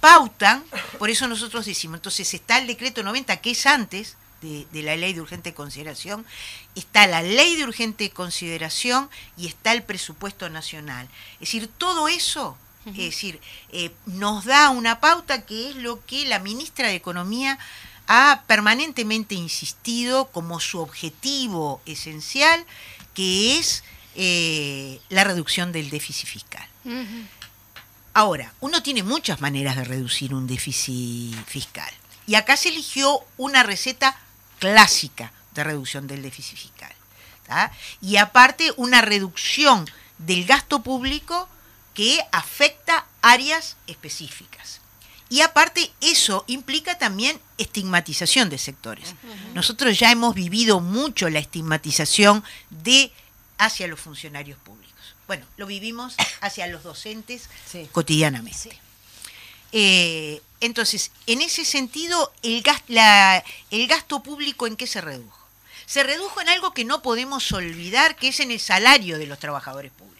[0.00, 0.64] pautan,
[0.98, 5.12] por eso nosotros decimos, entonces está el decreto 90, que es antes de la ley
[5.14, 6.24] de urgente consideración,
[6.74, 11.08] está la ley de urgente consideración y está el presupuesto nacional.
[11.34, 12.56] Es decir, todo eso
[12.90, 13.40] Es decir,
[13.72, 17.58] eh, nos da una pauta que es lo que la ministra de Economía
[18.06, 22.64] ha permanentemente insistido como su objetivo esencial,
[23.14, 23.84] que es
[24.14, 26.66] eh, la reducción del déficit fiscal.
[28.14, 31.92] Ahora, uno tiene muchas maneras de reducir un déficit fiscal.
[32.26, 34.18] Y acá se eligió una receta
[34.58, 36.92] clásica de reducción del déficit fiscal.
[37.46, 37.70] ¿tá?
[38.00, 39.88] Y aparte, una reducción
[40.18, 41.48] del gasto público
[41.98, 44.80] que afecta áreas específicas.
[45.30, 49.16] Y aparte, eso implica también estigmatización de sectores.
[49.52, 53.10] Nosotros ya hemos vivido mucho la estigmatización de
[53.58, 54.94] hacia los funcionarios públicos.
[55.26, 57.88] Bueno, lo vivimos hacia los docentes Sí.
[57.90, 58.78] cotidianamente.
[59.72, 63.42] Eh, entonces, en ese sentido, el, la-
[63.72, 65.36] el gasto público en qué se redujo?
[65.84, 69.38] Se redujo en algo que no podemos olvidar, que es en el salario de los
[69.40, 70.17] trabajadores públicos.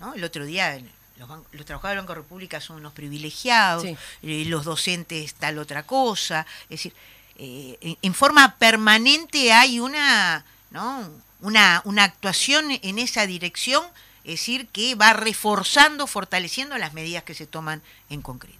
[0.00, 0.14] ¿No?
[0.14, 0.80] el otro día
[1.16, 1.28] los,
[1.66, 3.96] trabajadores del Banco República son unos privilegiados, Sí.
[4.22, 6.46] eh, los docentes tal otra cosa.
[6.64, 6.94] Es decir,
[7.36, 11.10] eh, en, en forma permanente hay una, ¿no?
[11.40, 13.84] una, una actuación en esa dirección,
[14.24, 18.58] es decir, que va reforzando, fortaleciendo las medidas que se toman en concreto.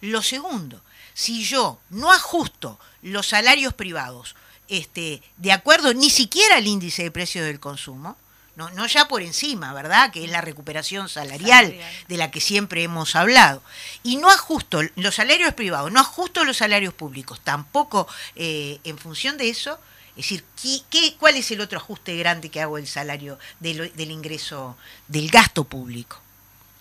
[0.00, 0.80] Lo segundo,
[1.14, 4.34] si yo no ajusto los salarios privados
[4.68, 8.16] este, de acuerdo ni siquiera al índice de precios del consumo,
[8.60, 10.10] no, no ya por encima, ¿verdad?
[10.12, 11.92] Que es la recuperación salarial, Salarial.
[12.08, 13.62] de la que siempre hemos hablado.
[14.02, 18.06] Y no ajusto los salarios privados, no ajusto los salarios públicos, tampoco
[18.36, 19.78] eh, en función de eso.
[20.10, 23.90] Es decir, ¿qué, qué- cuál es el otro ajuste grande que hago del salario, del,
[23.96, 24.76] del ingreso,
[25.08, 26.20] del gasto público?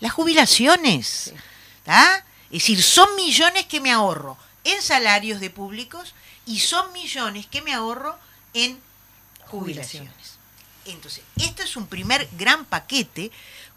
[0.01, 1.33] Las jubilaciones.
[1.85, 2.25] ¿tá?
[2.51, 6.13] Es decir, son millones que me ahorro en salarios de públicos
[6.45, 8.17] y son millones que me ahorro
[8.53, 8.79] en
[9.45, 10.38] jubilaciones.
[10.91, 13.31] Entonces, esto es un primer gran paquete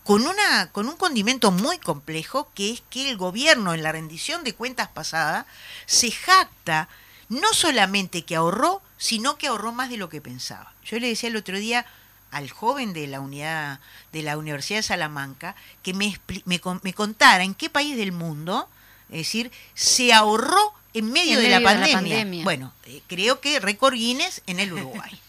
[0.04, 4.42] con, una, con un condimento muy complejo, que es que el gobierno en la rendición
[4.44, 5.46] de cuentas pasada
[5.86, 6.88] se jacta
[7.28, 10.72] no solamente que ahorró, sino que ahorró más de lo que pensaba.
[10.84, 11.86] Yo le decía el otro día
[12.30, 13.80] al joven de la unidad
[14.12, 18.12] de la Universidad de Salamanca que me, me, con- me contara en qué país del
[18.12, 18.68] mundo,
[19.10, 22.16] es decir, se ahorró en medio, En de, la pandemia.
[22.44, 25.20] Bueno, eh, creo que récord Guinness en el Uruguay.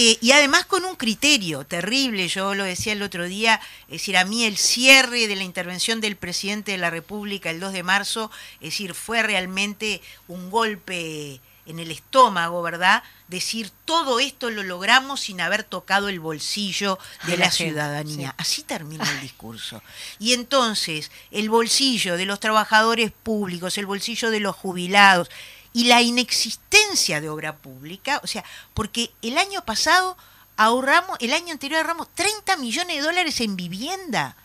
[0.02, 4.16] Eh, y además con un criterio terrible, yo lo decía el otro día, es decir,
[4.16, 7.84] a mí el cierre de la intervención del presidente de la República el 2 de
[7.84, 8.32] marzo,
[8.62, 13.04] es decir, fue realmente un golpe en el estómago, ¿verdad?
[13.28, 17.72] Decir, todo esto lo logramos sin haber tocado el bolsillo de, De la, la gente,
[17.74, 18.30] ciudadanía.
[18.30, 18.36] sí.
[18.38, 19.84] Así termina el discurso.
[20.18, 25.30] Y entonces, el bolsillo de los trabajadores públicos, el bolsillo de los jubilados
[25.74, 28.44] y la inexistencia de obra pública, o sea,
[28.74, 30.18] porque el año pasado
[30.58, 34.36] ahorramos, el año anterior ahorramos 30 millones de dólares en vivienda.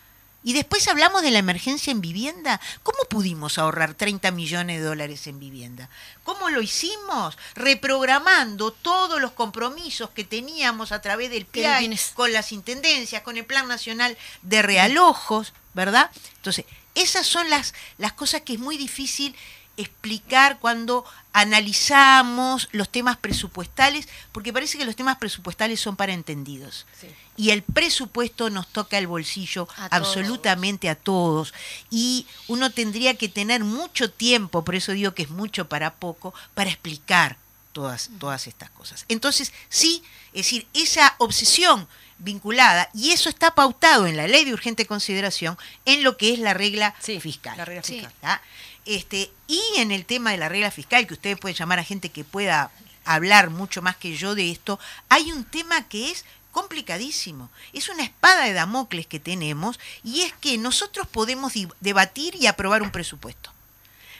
[0.45, 2.61] Y después hablamos de la emergencia en vivienda.
[2.83, 5.89] ¿Cómo pudimos ahorrar 30 millones de dólares en vivienda?
[6.23, 7.35] ¿Cómo lo hicimos?
[7.55, 13.45] Reprogramando todos los compromisos que teníamos a través del PIAI, con las intendencias, con el
[13.45, 16.11] Plan Nacional de Realojos, ¿verdad?
[16.35, 19.35] Entonces, esas son las, las cosas que es muy difícil
[19.77, 26.85] explicar cuando analizamos los temas presupuestales, porque parece que los temas presupuestales son para entendidos.
[26.99, 27.07] Sí.
[27.37, 29.91] Y el presupuesto nos toca el bolsillo A todos.
[29.91, 31.53] absolutamente a todos.
[31.89, 36.33] Y uno tendría que tener mucho tiempo, por eso digo que es mucho para poco,
[36.53, 37.37] para explicar
[37.73, 39.05] todas, todas estas cosas.
[39.09, 44.53] Entonces, sí, es decir, esa obsesión vinculada, y eso está pautado en la ley de
[44.53, 47.57] urgente consideración, en lo que es la regla Sí, fiscal.
[47.57, 48.13] la regla fiscal.
[48.21, 48.41] ¿tá?
[48.85, 52.09] Este, y en el tema de la regla fiscal, que ustedes pueden llamar a gente
[52.09, 52.71] que pueda
[53.03, 54.79] hablar mucho más que yo de esto,
[55.09, 57.49] hay un tema que es complicadísimo.
[57.73, 62.81] Es una espada de Damocles que tenemos y es que nosotros podemos debatir y aprobar
[62.81, 63.51] un presupuesto.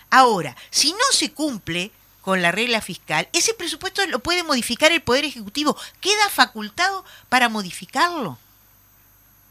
[0.10, 1.92] Ahora, si no se cumple
[2.22, 5.78] con la regla fiscal, ese presupuesto lo puede modificar el Poder Ejecutivo.
[6.02, 8.38] Queda facultado para modificarlo.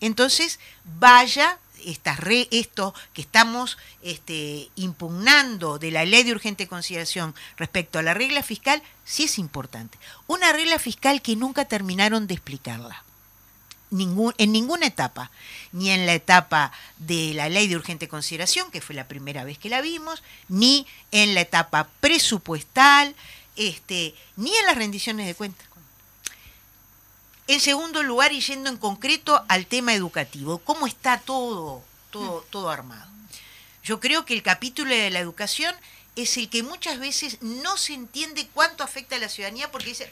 [0.01, 7.35] Entonces, vaya estas re- esto que estamos este, impugnando de la ley de urgente consideración
[7.57, 9.99] respecto a la regla fiscal, sí es importante.
[10.27, 13.03] Una regla fiscal que nunca terminaron de explicarla.
[13.91, 15.31] Ningún, en ninguna etapa,
[15.71, 19.57] ni en la etapa de la ley de urgente consideración, que fue la primera vez
[19.59, 23.15] que la vimos, ni en la etapa presupuestal,
[23.57, 25.67] este, ni en las rendiciones de cuentas.
[27.47, 32.71] En segundo lugar, y yendo en concreto al tema educativo, ¿cómo está todo, todo, todo
[32.71, 33.11] armado?
[33.83, 35.75] Yo creo que el capítulo de la educación
[36.17, 40.11] es el que muchas veces no se entiende cuánto afecta a la ciudadanía porque dice,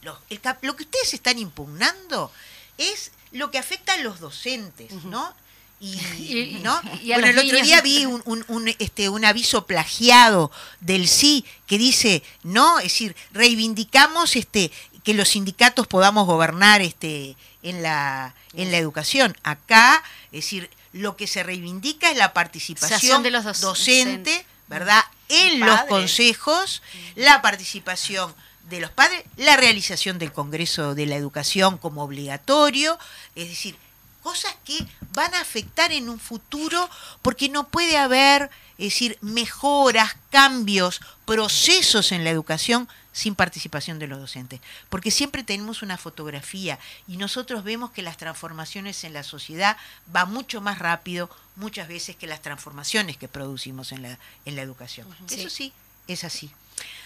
[0.00, 2.32] lo, el cap- lo que ustedes están impugnando
[2.78, 5.34] es lo que afecta a los docentes, ¿no?
[5.78, 6.80] Y, Y- ¿no?
[7.02, 7.66] y bueno, el otro niños.
[7.66, 10.50] día vi un, un- un, este, un aviso plagiado
[10.80, 14.70] del sí que dice, no, es decir, reivindicamos este,
[15.04, 19.36] que los sindicatos podamos gobernar este, en, la, en la educación.
[19.42, 25.02] Acá, es decir, lo que se reivindica es la participación de los doc- docente, ¿verdad?
[25.28, 25.88] En los Padres.
[25.88, 26.82] consejos,
[27.16, 28.34] la participación
[28.68, 32.98] de los padres, la realización del Congreso de la Educación como obligatorio,
[33.34, 33.76] es decir,
[34.22, 36.88] cosas que van a afectar en un futuro
[37.22, 44.06] porque no puede haber, es decir, mejoras, cambios, procesos en la educación sin participación de
[44.06, 44.60] los docentes.
[44.88, 50.32] Porque siempre tenemos una fotografía y nosotros vemos que las transformaciones en la sociedad van
[50.32, 55.06] mucho más rápido muchas veces que las transformaciones que producimos en la, en la educación.
[55.30, 55.72] Eso sí,
[56.08, 56.50] es así.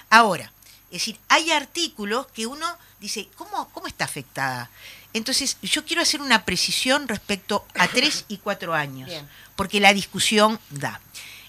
[0.08, 0.52] Ahora,
[0.86, 2.66] es decir, hay artículos que uno
[3.00, 4.70] dice, ¿cómo, cómo está afectada?
[5.12, 9.28] Entonces, yo quiero hacer una precisión respecto a tres y cuatro años, Bien.
[9.56, 11.00] porque la discusión da.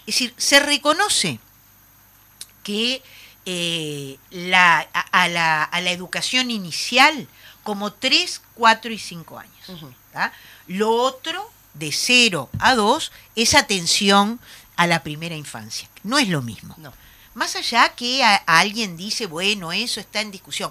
[0.06, 1.38] Es decir, se reconoce
[2.64, 3.02] que
[3.46, 7.26] eh, la, a, a la, a la educación inicial
[7.62, 9.54] como 3, 4 y 5 años.
[10.66, 14.40] Lo otro, de 0 a 2, es atención
[14.76, 15.88] a la primera infancia.
[16.02, 16.74] No es lo mismo.
[16.78, 16.92] No.
[17.34, 20.70] Más allá que a- a alguien dice, bueno, eso está en discusión.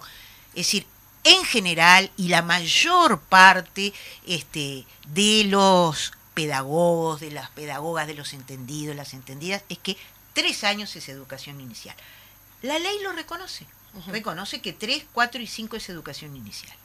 [0.49, 0.85] Es decir,
[1.23, 3.93] en general y la mayor parte
[4.25, 9.97] este, de los pedagogos, de las pedagogas, de los entendidos, las entendidas, es que
[10.33, 11.95] tres años es educación inicial.
[12.61, 13.65] La ley lo reconoce.
[14.07, 16.75] Reconoce que tres, cuatro y cinco es educación inicial.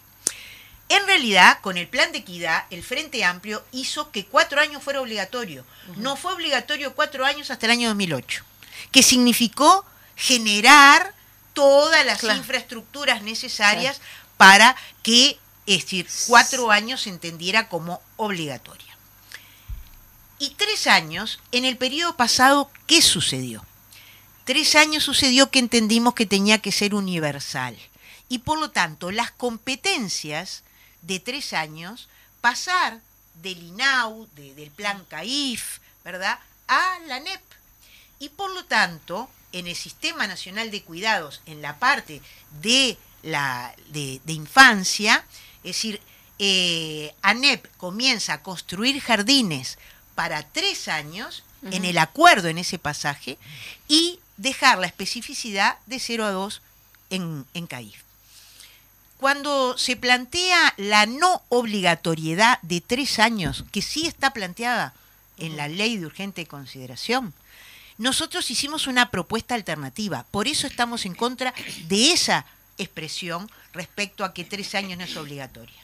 [0.88, 5.00] En realidad, con el plan de equidad, el Frente Amplio hizo que cuatro años fuera
[5.00, 5.64] obligatorio.
[5.96, 8.44] No fue obligatorio cuatro años hasta el año 2008,
[8.90, 9.84] que significó
[10.16, 11.14] generar
[11.54, 12.38] todas las Claro.
[12.38, 14.00] infraestructuras necesarias
[14.36, 18.96] para que, es decir, cuatro años se entendiera como obligatoria.
[20.38, 23.64] Y tres años, en el periodo pasado, ¿qué sucedió?
[24.45, 27.76] Tres años sucedió que entendimos que tenía que ser universal.
[28.28, 30.62] Y por lo tanto, las competencias
[31.03, 32.09] de tres años,
[32.40, 33.01] pasar
[33.43, 36.38] del INAU, de- del plan CAIF, ¿verdad?,
[36.68, 37.40] a la NEP.
[38.18, 42.22] Y por lo tanto, en el Sistema Nacional de Cuidados, en la parte
[42.62, 45.24] de, la, de, de infancia,
[45.59, 46.01] es decir,
[46.38, 49.78] eh, ANEP comienza a construir jardines
[50.14, 53.38] para tres años, en el acuerdo en ese pasaje,
[53.86, 56.62] y dejar la especificidad de 0 a 2
[57.11, 58.03] en, en CAIF.
[59.18, 64.95] Cuando se plantea la no obligatoriedad de tres años, que sí está planteada
[65.38, 67.32] en la ley de urgente consideración,
[67.99, 70.26] nosotros hicimos una propuesta alternativa.
[70.32, 71.55] Por eso estamos en contra
[71.86, 72.45] de esa
[72.78, 75.78] expresión respecto a que tres años no es obligatoria.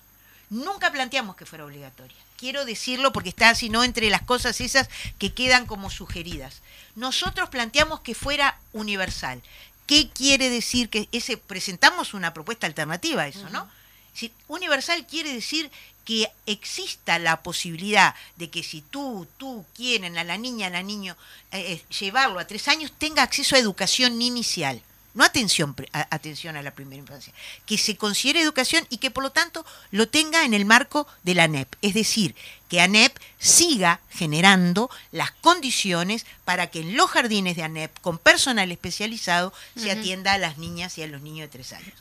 [0.50, 2.16] Nunca planteamos que fuera obligatoria.
[2.38, 6.62] Quiero decirlo porque está así, no entre las cosas esas que quedan como sugeridas.
[6.94, 9.42] Nosotros planteamos que fuera universal.
[9.86, 13.68] ¿Qué quiere decir que ese presentamos una propuesta alternativa a eso, no?
[14.14, 15.70] Si universal quiere decir
[16.04, 20.82] que exista la posibilidad de que si tú, tú quieren a la niña, a la
[20.82, 21.16] niño,
[21.52, 24.80] eh, eh, llevarlo a tres años, tenga acceso a educación inicial.
[25.18, 27.32] No atención, a- atención a la primera infancia.
[27.66, 31.34] Que se considere educación y que por lo tanto lo tenga en el marco de
[31.34, 31.74] la ANEP.
[31.82, 32.36] Es decir,
[32.68, 38.70] que ANEP siga generando las condiciones para que en los jardines de ANEP, con personal
[38.70, 41.94] especializado, se atienda a las niñas y a los niños de tres años.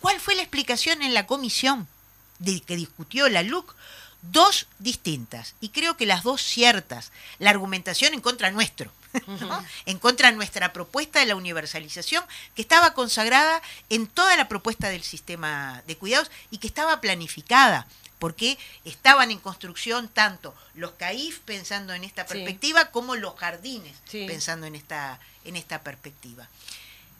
[0.00, 1.86] ¿Cuál fue la explicación en la comisión
[2.40, 3.72] de que discutió la LUC?
[4.22, 7.12] Dos distintas, y creo que las dos ciertas.
[7.38, 8.90] La argumentación en contra nuestro,
[9.26, 9.64] ¿no?
[9.86, 13.60] en contra de nuestra propuesta de la universalización, que estaba consagrada
[13.90, 17.86] en toda la propuesta del sistema de cuidados y que estaba planificada,
[18.18, 22.28] porque estaban en construcción tanto los CAIF pensando en esta Sí.
[22.34, 24.24] perspectiva como los jardines Sí.
[24.26, 26.48] pensando en esta, en esta perspectiva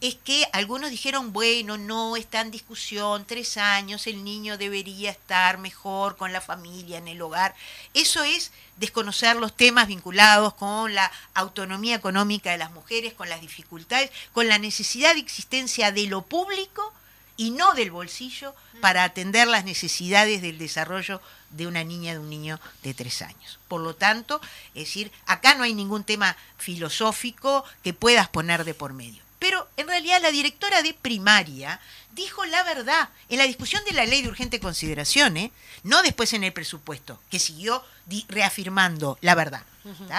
[0.06, 5.56] es que algunos dijeron, bueno, no está en discusión, tres años, el niño debería estar
[5.56, 7.54] mejor con la familia, en el hogar.
[7.94, 13.40] Eso es desconocer los temas vinculados con la autonomía económica de las mujeres, con las
[13.40, 16.92] dificultades, con la necesidad de existencia de lo público
[17.38, 22.28] y no del bolsillo para atender las necesidades del desarrollo de una niña, de un
[22.28, 23.58] niño de tres años.
[23.68, 24.42] Por lo tanto,
[24.74, 29.23] es decir, acá no hay ningún tema filosófico que puedas poner de por medio.
[29.44, 31.78] Pero en realidad la directora de primaria
[32.12, 35.52] dijo la verdad en la discusión de la ley de urgente consideración, ¿eh?
[35.82, 37.84] no después en el presupuesto, que siguió
[38.28, 39.62] reafirmando la verdad.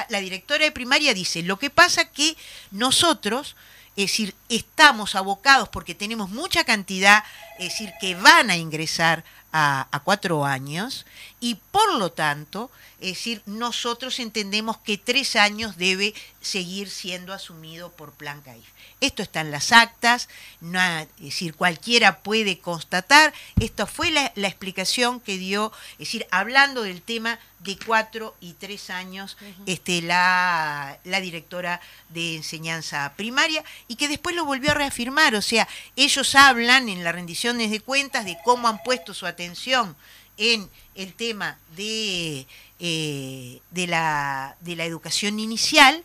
[0.09, 2.37] La directora de primaria dice, lo que pasa que
[2.69, 3.55] nosotros,
[3.95, 7.23] es decir, estamos abocados porque tenemos mucha cantidad,
[7.57, 11.07] es decir, que van a ingresar a, a cuatro años
[11.45, 17.91] y por lo tanto, es decir, nosotros entendemos que tres años debe seguir siendo asumido
[17.91, 18.65] por Plan CAIF.
[18.99, 20.27] Esto está en las actas,
[20.59, 23.31] no, es decir, cualquiera puede constatar.
[23.59, 28.53] Esta fue la, la explicación que dio, es decir, hablando del tema de cuatro y
[28.53, 29.37] tres años,
[29.67, 31.79] este, la, la directora
[32.09, 35.35] de enseñanza primaria, y que después lo volvió a reafirmar.
[35.35, 39.95] O sea, ellos hablan en las rendiciones de cuentas de cómo han puesto su atención
[40.37, 42.47] en el tema de,
[42.79, 46.03] eh, de, la, de la educación inicial,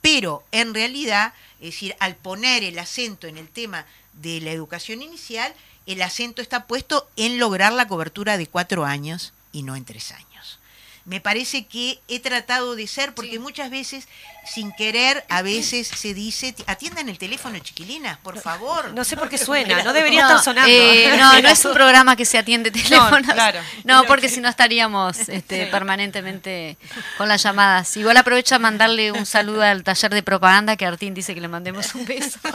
[0.00, 5.02] pero en realidad, es decir, al poner el acento en el tema de la educación
[5.02, 5.54] inicial,
[5.86, 10.12] el acento está puesto en lograr la cobertura de cuatro años y no en tres
[10.12, 10.58] años.
[11.04, 14.08] Me parece que he tratado de ser, porque muchas veces,
[14.46, 18.92] sin querer, a veces se dice, atiendan el teléfono, chiquilinas, por favor.
[18.92, 20.70] No sé por qué suena, no debería No, estar sonando.
[20.70, 23.32] eh, no, no es un programa que se atiende teléfonos.
[23.32, 23.60] claro.
[23.84, 26.76] No, porque si no estaríamos este, permanentemente
[27.16, 27.96] con las llamadas.
[27.96, 31.48] Igual aprovecho a mandarle un saludo al taller de propaganda que Artín dice que le
[31.48, 32.38] mandemos un beso.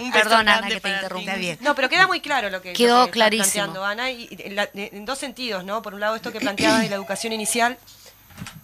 [0.00, 1.34] Un beso Perdona, Ana, que te interrumpa.
[1.34, 1.58] Bien.
[1.60, 3.64] No, pero queda muy claro lo que, Quedó lo que está clarísimo.
[3.64, 5.82] planteando Ana, y, y en, la- en dos sentidos, ¿no?
[5.82, 7.76] Por un lado, esto que planteaba de la educación inicial,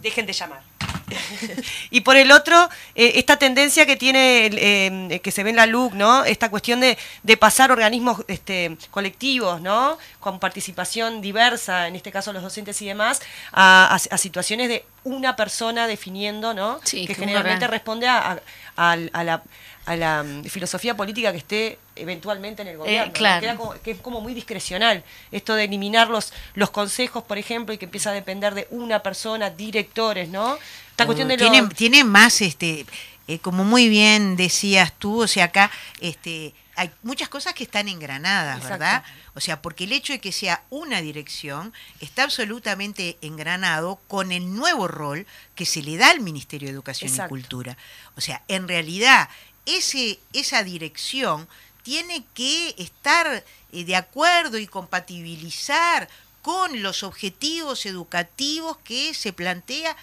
[0.01, 0.61] dejen de llamar.
[1.91, 5.67] y por el otro, eh, esta tendencia que tiene, eh, que se ve en la
[5.67, 6.25] LUC, ¿no?
[6.25, 9.99] Esta cuestión de, de pasar organismos este, colectivos, ¿no?
[10.21, 13.21] Con participación diversa, en este caso los docentes y demás,
[13.53, 16.81] a, a- a situaciones de una persona definiendo, ¿no?
[16.85, 18.41] Sí, que generalmente responde a,
[18.77, 19.43] a la,
[19.87, 23.07] a la, mm, filosofía política que esté eventualmente en el gobierno.
[23.07, 23.13] ¿no?
[23.13, 23.57] claro.
[23.57, 25.03] Como- que es como muy discrecional.
[25.33, 29.03] Esto de eliminar los, los consejos, por ejemplo, y que empieza a depender de una
[29.03, 30.59] persona, directores, ¿no?
[30.91, 32.85] Esta cuestión de tiene, lo- tiene más, este,
[33.29, 35.71] eh, como muy bien decías tú, o sea, acá
[36.01, 38.73] este, hay muchas cosas que están engranadas, Exacto.
[38.79, 39.05] ¿verdad?
[39.35, 44.55] O sea, porque el hecho de que sea una dirección está absolutamente engranado con el
[44.55, 47.35] nuevo rol que se le da al Ministerio de Educación Exacto.
[47.37, 47.77] y Cultura.
[48.17, 49.29] O sea, en realidad,
[49.67, 51.49] ese, esa dirección
[51.83, 56.09] tiene que estar eh, de acuerdo y compatibilizar
[56.43, 59.97] con los objetivos educativos que se plantea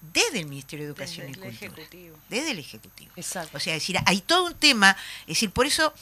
[0.00, 1.72] desde el Ministerio de Educación Desde y el Cultura.
[1.72, 2.18] Ejecutivo.
[2.28, 3.12] Desde el Ejecutivo.
[3.16, 3.56] Exacto.
[3.56, 5.92] O sea, es decir, hay todo un tema, es decir, por eso...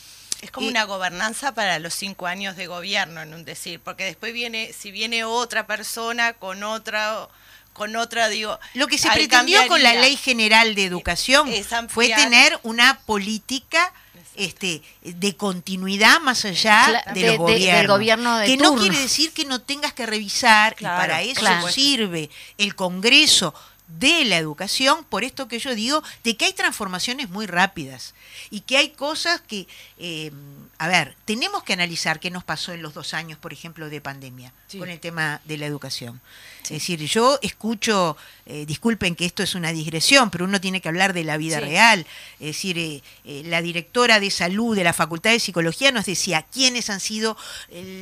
[0.43, 4.05] Es como eh, una gobernanza para los cinco años de gobierno, en un decir, porque
[4.05, 7.29] después viene, si viene otra persona con otra,
[7.77, 9.95] con otra, digo, Lo que se pretendió con la.
[9.95, 13.93] Ley General de Educación Es ampliar- fue tener una política
[14.35, 17.77] este, de continuidad más allá de, los de- gobiernos.
[17.79, 21.23] del gobierno de que no quiere decir que no tengas que revisar, Claro, y para
[21.23, 21.69] eso claro.
[21.69, 23.55] sirve el Congreso
[23.89, 28.15] de la educación, por esto que yo digo, de que hay transformaciones muy rápidas
[28.51, 29.69] y que hay cosas que,
[29.99, 30.33] eh,
[30.79, 34.01] a ver, tenemos que analizar qué nos pasó en los dos años, por ejemplo, de
[34.01, 34.79] pandemia, Sí.
[34.79, 36.21] con el tema de la educación.
[36.65, 40.89] Es decir, yo escucho, eh, disculpen que esto es una digresión, pero uno tiene que
[40.89, 41.65] hablar de la vida Sí.
[41.65, 42.07] real.
[42.41, 46.45] Es decir, eh, eh, la directora de salud de la Facultad de Psicología nos decía
[46.53, 47.37] quiénes han sido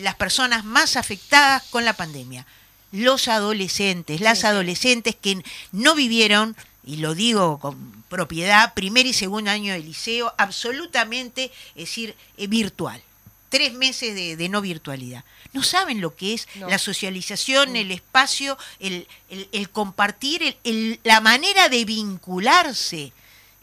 [0.03, 2.47] las personas más afectadas con la pandemia.
[2.91, 6.57] Los adolescentes, las adolescentes que no vivieron,
[6.87, 12.47] y lo digo con propiedad, primer y segundo año de liceo, absolutamente, es decir, eh,
[12.47, 13.03] virtual
[13.51, 15.23] tres meses de, de no virtualidad.
[15.53, 16.69] No saben lo que es No.
[16.69, 23.13] la socialización, el espacio, el, el- el compartir, el- el- la manera de vincularse,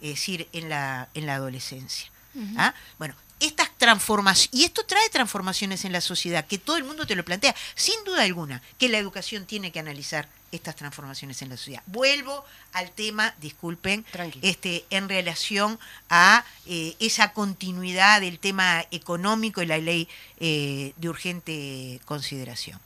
[0.01, 2.09] es decir, en la, en la adolescencia.
[2.55, 2.73] ¿Ah?
[2.99, 7.15] Bueno, estas transformaciones, y esto trae transformaciones en la sociedad, que todo el mundo te
[7.15, 11.57] lo plantea, sin duda alguna, que la educación tiene que analizar estas transformaciones en la
[11.57, 11.81] sociedad.
[11.87, 14.05] Vuelvo al tema, disculpen,
[14.43, 15.79] este, en relación
[16.09, 20.07] a eh, esa continuidad del tema económico y la ley
[20.39, 22.79] eh, de urgente consideración.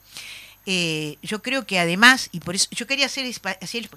[0.66, 3.90] Eh, yo creo que además, y por eso yo quería hacer, hacer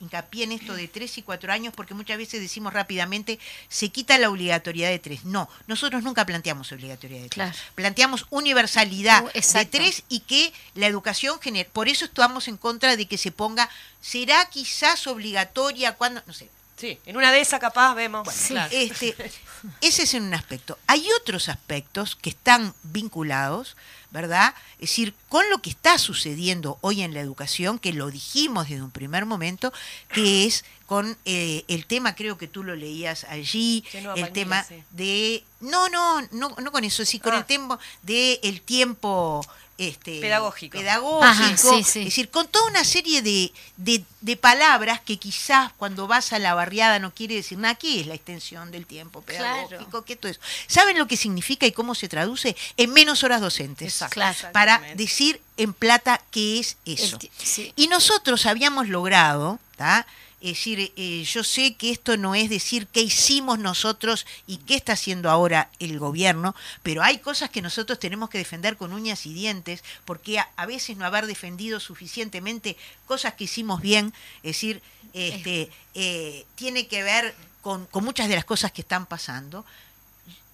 [0.00, 4.18] hincapié en esto de tres y cuatro años, porque muchas veces decimos rápidamente, se quita
[4.18, 5.24] la obligatoriedad de tres.
[5.24, 7.34] No, nosotros nunca planteamos obligatoriedad de tres.
[7.34, 7.58] Claro.
[7.74, 11.68] Planteamos universalidad Uh, de tres y que la educación genere.
[11.72, 13.68] Por eso estamos en contra de que se ponga,
[14.00, 18.24] será quizás obligatoria cuando, no sé, Sí, en una de esas capaz vemos.
[18.24, 18.54] Bueno, Sí.
[18.54, 18.70] claro.
[18.72, 19.14] este,
[19.80, 20.78] ese es un aspecto.
[20.86, 23.76] Hay otros aspectos que están vinculados,
[24.10, 24.54] ¿verdad?
[24.74, 28.82] Es decir, con lo que está sucediendo hoy en la educación, que lo dijimos desde
[28.82, 29.72] un primer momento,
[30.12, 34.32] que es con eh, el tema, creo que tú lo leías allí, Sí, el Palmira,
[34.32, 34.82] tema sí.
[34.90, 35.44] de...
[35.60, 37.38] No, no, no, no con eso, sí, con Ah.
[37.38, 39.46] el tema de el tiempo
[39.88, 40.78] este, Pedagógico.
[40.78, 41.98] pedagógico, Ajá, sí, sí.
[42.00, 46.38] es decir, con toda una serie de, de- de palabras que quizás cuando vas a
[46.38, 47.74] la barriada no quiere decir nada.
[47.74, 49.78] ¿Qué es la extensión del tiempo pedagógico?
[49.90, 50.04] Claro.
[50.04, 50.40] ¿Qué todo eso?
[50.68, 52.56] ¿Saben lo que significa y cómo se traduce?
[52.76, 53.88] En menos horas docentes.
[53.92, 54.14] Exacto.
[54.14, 54.38] Claro.
[54.52, 57.16] Para decir en plata qué es eso.
[57.16, 57.72] El ti- sí.
[57.76, 60.06] Y nosotros habíamos logrado, ¿tá?
[60.42, 64.74] Es decir, eh, yo sé que esto no es decir qué hicimos nosotros y qué
[64.74, 69.24] está haciendo ahora el gobierno, pero hay cosas que nosotros tenemos que defender con uñas
[69.24, 72.76] y dientes, porque a, a veces no haber defendido suficientemente
[73.06, 74.82] cosas que hicimos bien, es decir,
[75.12, 79.64] este, eh, tiene que ver con, con muchas de las cosas que están pasando.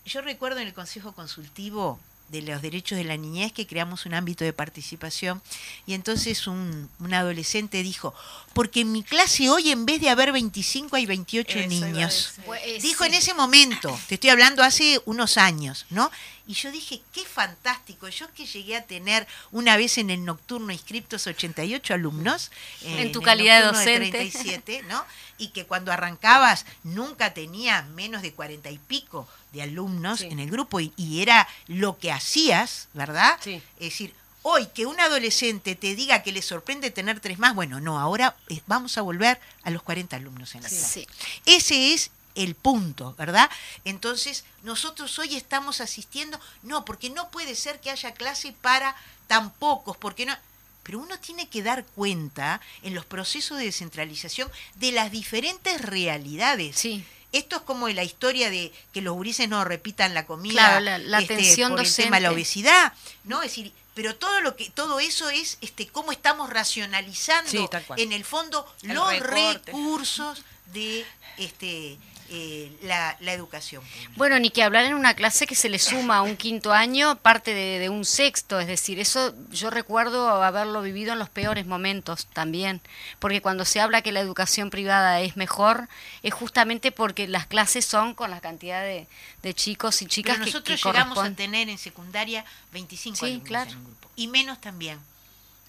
[0.05, 1.99] Yo recuerdo en el Consejo Consultivo
[2.29, 5.41] de los Derechos de la Niñez que creamos un ámbito de participación
[5.87, 8.14] y entonces un, un adolescente dijo,
[8.55, 11.91] porque en mi clase hoy en vez de haber 25 hay 28 Eso iba a
[11.91, 12.35] niños.
[12.45, 13.09] Pues, Dijo sí.
[13.11, 16.11] en ese momento, te estoy hablando hace unos años, ¿no?
[16.47, 18.09] Y yo dije, qué fantástico.
[18.09, 22.51] Yo que llegué a tener una vez en el nocturno inscriptos 88 alumnos.
[22.83, 24.11] eh, En tu el calidad de docente.
[24.11, 25.05] 37, ¿no?
[25.37, 30.26] Y que cuando arrancabas nunca tenía menos de 40 y pico de alumnos Sí.
[30.26, 33.38] en el grupo y, y era lo que hacías, ¿verdad?
[33.42, 33.62] Sí.
[33.78, 37.80] Es decir, hoy que un adolescente te diga que le sorprende tener tres más, bueno,
[37.80, 41.01] no, ahora eh, vamos a volver a los 40 alumnos en la clase.
[41.01, 41.07] Sí.
[41.46, 43.51] Ese es el punto, ¿verdad?
[43.84, 48.94] Entonces, nosotros hoy estamos asistiendo, no, porque no puede ser que haya clase para
[49.26, 50.36] tan pocos, porque no...
[50.84, 56.76] Pero uno tiene que dar cuenta en los procesos de descentralización de las diferentes realidades.
[56.76, 57.05] Sí.
[57.33, 60.99] Esto es como la historia de que los gurises no repitan la comida Claro, la-
[60.99, 62.41] la este, atención por el tema de la docente.
[62.43, 62.93] obesidad,
[63.24, 63.43] ¿no?
[63.43, 68.12] Es decir, pero todo lo que todo eso es este cómo estamos racionalizando Sí, en
[68.12, 69.72] el fondo El los recorte.
[69.72, 71.05] recursos de
[71.37, 71.99] este
[72.31, 74.12] eh, la, la educación pública.
[74.16, 77.16] Bueno, ni que hablar en una clase que se le suma a un quinto año
[77.16, 81.66] parte de, de un sexto, es decir, eso yo recuerdo haberlo vivido en los peores
[81.66, 82.81] momentos también,
[83.18, 85.89] porque cuando se habla que la educación privada es mejor,
[86.22, 89.07] es justamente porque las clases son con la cantidad de,
[89.43, 93.24] de chicos y chicas Pero que- nosotros que, llegamos a tener en secundaria 25 Sí,
[93.26, 93.70] alumnos claro.
[93.70, 94.99] en un grupo y menos también.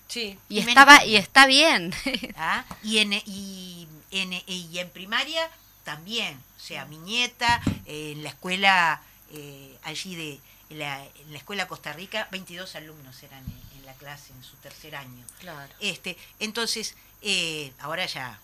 [0.07, 0.38] Sí.
[0.49, 1.12] Y estaba también.
[1.14, 1.93] y está bien.
[2.36, 2.66] ¿ah?
[2.84, 5.47] Y, en, y, en, y en primaria
[5.89, 6.39] también.
[6.55, 11.39] O sea, mi nieta eh, en la escuela eh, allí de en la, en la
[11.39, 15.25] escuela Costa Rica, 22 alumnos eran en, en la clase en su tercer año.
[15.39, 15.73] Claro.
[15.79, 18.39] Este, entonces, eh, ahora ya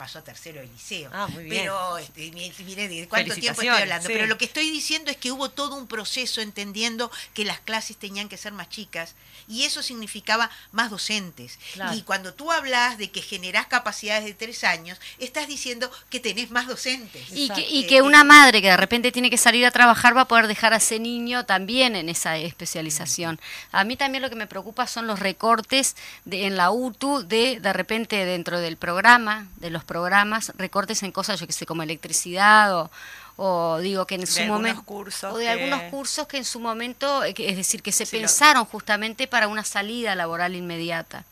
[0.00, 1.10] pasó a tercero del liceo.
[1.12, 1.64] Ah, muy bien.
[1.64, 4.06] Pero, este, mi- mire de cuánto tiempo estoy hablando.
[4.08, 4.14] sí.
[4.14, 7.98] Pero lo que estoy diciendo es que hubo todo un proceso entendiendo que las clases
[7.98, 9.14] tenían que ser más chicas
[9.46, 11.58] y eso significaba más docentes.
[11.74, 11.94] Claro.
[11.94, 16.50] Y cuando tú hablas de que generás capacidades de tres años, estás diciendo que tenés
[16.50, 17.26] más docentes.
[17.34, 20.22] Y que, y que una madre que de repente tiene que salir a trabajar va
[20.22, 23.38] a poder dejar a ese niño también en esa especialización.
[23.70, 25.94] A mí también lo que me preocupa son los recortes
[26.24, 31.10] de, en la UTU de de repente dentro del programa, de los programas, recortes en
[31.10, 32.90] cosas, yo que sé, como electricidad o,
[33.36, 36.44] o digo que en su algunos momento cursos o de que- algunos cursos que en
[36.44, 40.54] su momento eh, es decir que se Sí, lo- pensaron justamente para una salida laboral
[40.54, 41.24] inmediata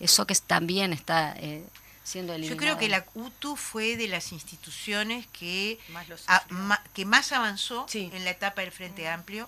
[0.00, 1.62] eso que también está eh,
[2.04, 6.40] siendo Yo eliminado creo que la UTU fue de las instituciones que Más lo a-
[6.40, 6.58] sufrió.
[6.58, 8.08] ma- que más avanzó Sí.
[8.14, 9.46] en la etapa del Frente Amplio,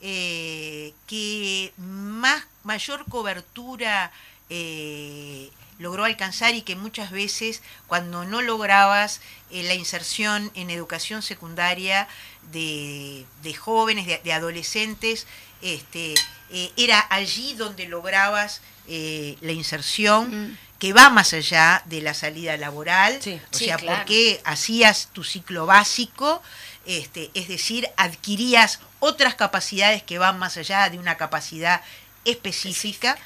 [0.00, 4.12] eh, que más mayor cobertura
[4.50, 9.20] eh, logró alcanzar y que muchas veces cuando no lograbas
[9.50, 12.08] eh, la inserción en educación secundaria
[12.52, 15.26] de, de jóvenes, de, de adolescentes,
[15.62, 16.14] este,
[16.50, 20.58] eh, era allí donde lograbas eh, la inserción Mm.
[20.78, 23.40] que va más allá de la salida laboral, Sí.
[23.52, 23.98] o Sí, sea, claro.
[23.98, 26.40] porque hacías tu ciclo básico,
[26.86, 31.82] este, es decir, adquirías otras capacidades que van más allá de una capacidad
[32.24, 33.18] específica,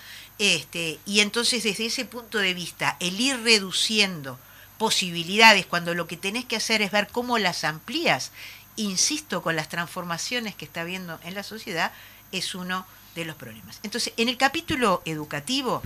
[0.42, 4.40] este, y entonces desde ese punto de vista, el ir reduciendo
[4.76, 8.32] posibilidades cuando lo que tenés que hacer es ver cómo las amplías,
[8.74, 11.92] insisto, con las transformaciones que está habiendo en la sociedad,
[12.32, 12.84] es uno
[13.14, 13.78] de los problemas.
[13.84, 15.80] Entonces, en el capítulo educativo,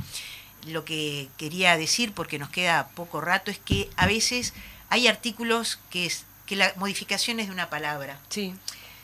[0.67, 4.55] lo que quería decir, porque nos queda poco rato, es que a veces
[4.89, 8.19] hay artículos que, es, que la modificación es de una palabra.
[8.31, 8.55] Sí.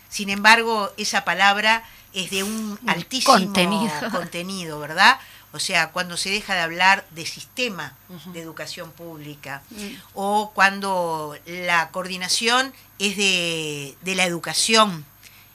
[0.08, 1.84] Sin embargo, esa palabra
[2.14, 4.10] es de un altísimo contenido.
[4.10, 5.18] contenido, ¿verdad?
[5.52, 7.94] O sea, cuando se deja de hablar de sistema
[8.32, 9.86] de educación pública Mm.
[10.14, 15.04] o cuando la coordinación es de, de la educación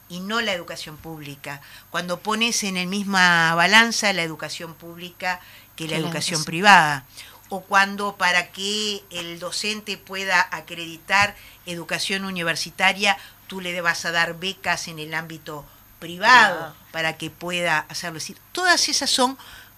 [0.09, 1.61] y no la educación pública.
[1.89, 5.39] Cuando pones en el misma balanza la educación pública
[5.75, 6.43] que la educación educación.
[6.45, 7.05] privada.
[7.49, 11.35] O cuando para que el docente pueda acreditar
[11.65, 13.17] educación universitaria,
[13.47, 15.65] tú le vas a dar becas en el ámbito
[15.99, 18.17] privado para que pueda hacerlo.
[18.17, 19.37] Es decir, todas esas son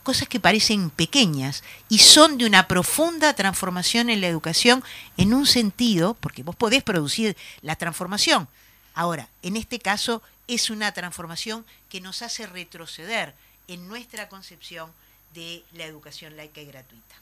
[0.09, 4.83] cosas que parecen pequeñas y son de una profunda transformación en la educación
[5.17, 8.47] en un sentido, porque vos podés producir la transformación.
[8.95, 13.35] Ahora, en este caso es una transformación que nos hace retroceder
[13.67, 14.91] en nuestra concepción
[15.35, 17.15] de la educación laica y gratuita.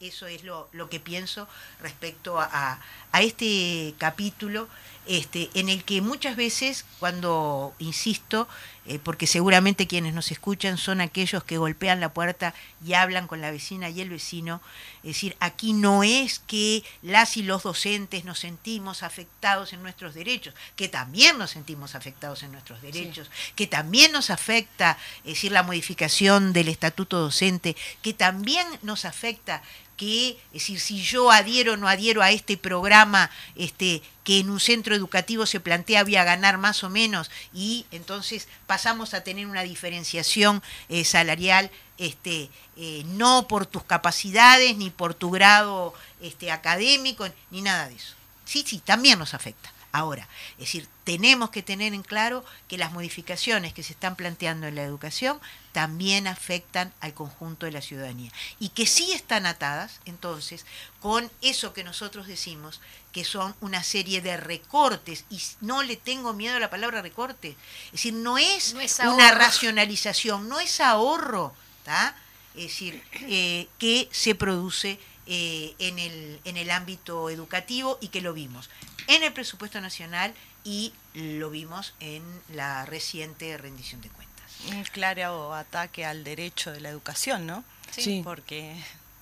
[0.00, 1.46] Eso es lo, lo que pienso
[1.80, 2.80] respecto a,
[3.12, 4.68] a este capítulo
[5.06, 8.48] este, en el que muchas veces, cuando, insisto,
[8.88, 12.54] eh, porque seguramente quienes nos escuchan son aquellos que golpean la puerta
[12.84, 14.60] y hablan con la vecina y el vecino,
[14.98, 20.14] es decir, aquí no es que las y los docentes nos sentimos afectados en nuestros
[20.14, 25.50] derechos, que también nos sentimos afectados en nuestros derechos, que también nos afecta, es decir,
[25.50, 29.62] la modificación del estatuto docente, que también nos afecta
[29.96, 34.50] que, es decir, si yo adhiero o no adhiero a este programa este, que en
[34.50, 39.22] un centro educativo se plantea voy a ganar más o menos y entonces pasamos a
[39.24, 45.94] tener una diferenciación eh, salarial este, eh, no por tus capacidades ni por tu grado
[46.20, 48.14] este, académico ni nada de eso.
[48.44, 49.72] Sí, sí, también nos afecta.
[49.96, 50.28] Ahora,
[50.58, 54.74] es decir, tenemos que tener en claro que las modificaciones que se están planteando en
[54.74, 55.40] la educación
[55.72, 60.66] también afectan al conjunto de la ciudadanía y que sí están atadas entonces
[61.00, 66.34] con eso que nosotros decimos que son una serie de recortes y no le tengo
[66.34, 70.78] miedo a la palabra recorte, es decir, no es, No es una racionalización, no es
[70.82, 71.54] ahorro,
[71.86, 72.14] ¿tá?
[72.54, 78.20] es decir, eh, que se produce eh, en, el, en el ámbito educativo y que
[78.20, 78.70] lo vimos
[79.08, 82.22] en el presupuesto nacional y lo vimos en
[82.52, 84.26] la reciente rendición de cuentas.
[84.68, 87.62] Un claro ataque al derecho de la educación, ¿no?
[87.90, 88.20] Sí.
[88.24, 88.74] Porque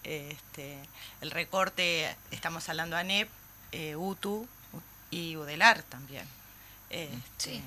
[0.04, 0.78] este,
[1.20, 3.28] el recorte, estamos hablando ANEP,
[3.72, 4.46] eh, UTU
[5.10, 6.24] y UDELAR también.
[6.90, 7.60] Este,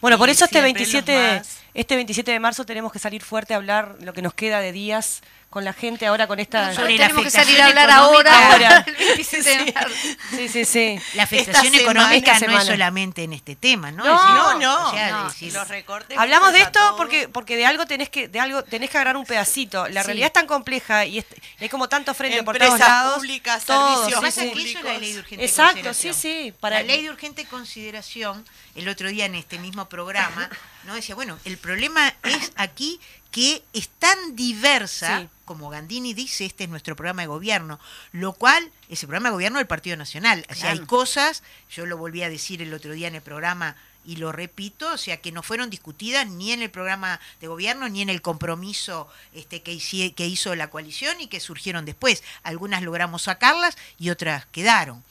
[0.00, 3.22] Bueno, por eso este siempre los 27, más- este 27 de marzo tenemos que salir
[3.22, 5.22] fuerte a hablar lo que nos queda de días
[5.54, 6.58] con la gente ahora con esta...
[6.66, 8.48] Nosotros Sobre la tenemos que salir a afectación hablar económica.
[8.52, 8.84] ahora, Ahora.
[8.86, 9.94] el 27 de marzo.
[10.36, 11.00] Sí, sí, sí.
[11.14, 14.04] La afectación económica no es solamente en este tema, ¿no?
[14.04, 15.24] No, Es decir, no, no, o sea, no.
[15.24, 18.90] decir, los recortes Hablamos de esto porque porque de algo tenés que de algo tenés
[18.90, 19.88] que agarrar un pedacito.
[19.88, 20.06] La Sí.
[20.08, 21.26] realidad es tan compleja y, es-
[21.60, 23.14] y hay como tanto frente por Empresas todos lados.
[23.16, 24.52] públicas, todo, servicios sí, sí.
[24.52, 26.52] que es la ley de urgente Exacto, sí, sí.
[26.60, 28.44] Para La ley de urgente consideración,
[28.74, 30.50] el otro día en este mismo programa,
[30.86, 35.28] no decía, bueno, el problema es aquí que es tan diversa, Sí.
[35.44, 37.80] como Gandini dice, este es nuestro programa de gobierno,
[38.12, 40.46] lo cual es el programa de gobierno del Partido Nacional.
[40.50, 43.74] O sea, hay cosas, yo lo volví a decir el otro día en el programa
[44.06, 47.88] y lo repito, o sea, que no fueron discutidas ni en el programa de gobierno
[47.88, 52.22] ni en el compromiso este, que, hici- que hizo la coalición y que surgieron después.
[52.42, 55.02] Algunas logramos sacarlas y otras quedaron.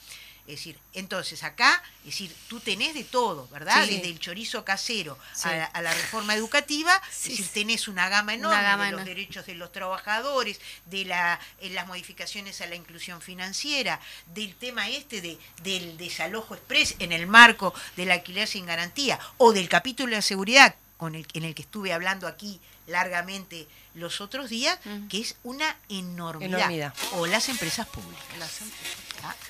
[0.46, 3.86] Es decir, entonces acá, es decir, tú tenés de todo, ¿verdad?
[3.86, 3.96] Sí.
[3.96, 5.48] Desde el chorizo casero Sí.
[5.48, 8.92] a, la, a la reforma educativa, Sí, es decir, tenés una gama enorme gama de
[8.92, 14.00] los derechos de los trabajadores, de la, en las modificaciones a la inclusión financiera,
[14.34, 19.52] del tema este de, del desalojo express en el marco del alquiler sin garantía, o
[19.54, 24.20] del capítulo de la seguridad con el, en el que estuve hablando aquí largamente los
[24.20, 24.78] otros días,
[25.08, 26.58] que es una enormidad.
[26.58, 26.94] Enormidad.
[27.12, 28.24] O las empresas públicas.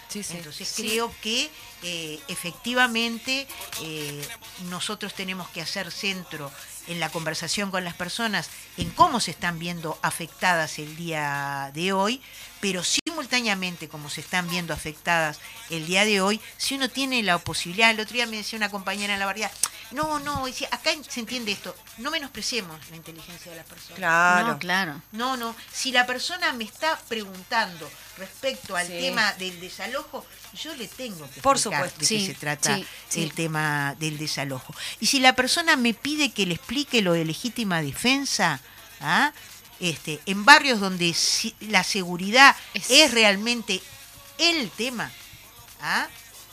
[0.08, 0.36] Sí, sí.
[0.36, 1.50] Entonces creo que
[1.82, 3.48] eh, efectivamente
[3.82, 4.28] eh,
[4.70, 6.52] nosotros tenemos que hacer centro
[6.86, 11.92] en la conversación con las personas en cómo se están viendo afectadas el día de
[11.92, 12.20] hoy,
[12.60, 17.38] pero simultáneamente como se están viendo afectadas el día de hoy, si uno tiene la
[17.38, 19.52] posibilidad, el otro día me decía una compañera en la barriada,
[19.94, 23.96] no, no, decía, acá se entiende esto, no menospreciemos la inteligencia de las personas.
[23.96, 24.48] Claro.
[24.48, 25.02] No, claro.
[25.12, 25.54] No, no.
[25.72, 27.88] Si la persona me está preguntando
[28.18, 28.92] respecto al Sí.
[28.92, 30.26] tema del desalojo,
[30.62, 32.00] yo le tengo que Por explicar supuesto.
[32.00, 33.22] de Sí, qué se trata sí, sí.
[33.22, 34.74] el tema del desalojo.
[35.00, 38.60] Y si la persona me pide que le explique lo de legítima defensa,
[39.00, 39.32] ¿ah?
[39.80, 43.80] este, en barrios donde si- la seguridad Es- es, realmente
[44.38, 45.10] el tema,
[45.80, 46.06] ¿ah?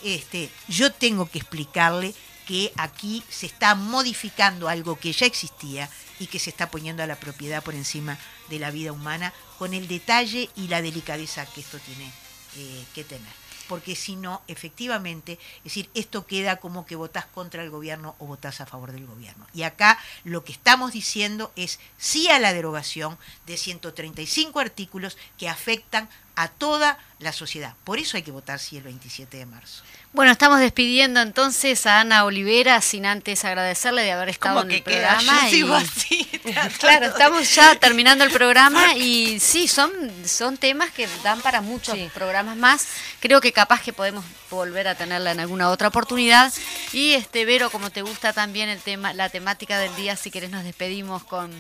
[0.03, 2.13] este, yo tengo que explicarle
[2.51, 5.89] que aquí se está modificando algo que ya existía
[6.19, 8.17] y que se está poniendo a la propiedad por encima
[8.49, 12.11] de la vida humana con el detalle y la delicadeza que esto tiene
[12.57, 13.31] eh, que tener.
[13.69, 18.25] Porque si no, efectivamente, es decir, esto queda como que votás contra el gobierno o
[18.25, 19.47] votás a favor del gobierno.
[19.53, 25.47] Y acá lo que estamos diciendo es sí a la derogación de 135 artículos que
[25.47, 26.09] afectan
[26.43, 27.75] a toda la sociedad.
[27.83, 29.83] Por eso hay que votar sí el 27 de marzo.
[30.13, 34.81] Bueno, estamos despidiendo entonces a Ana Olivera sin antes agradecerle de haber estado en el
[34.83, 35.41] programa.
[35.43, 39.91] yo y- sigo así, tratando Claro, estamos ya terminando el programa y sí, son,
[40.25, 42.09] son temas que dan para muchos Sí.
[42.13, 42.87] programas más.
[43.21, 46.51] Creo que capaz que podemos volver a tenerla en alguna otra oportunidad.
[46.91, 50.49] Y este Vero, como te gusta también el tema, la temática del día, si querés
[50.49, 51.51] nos despedimos con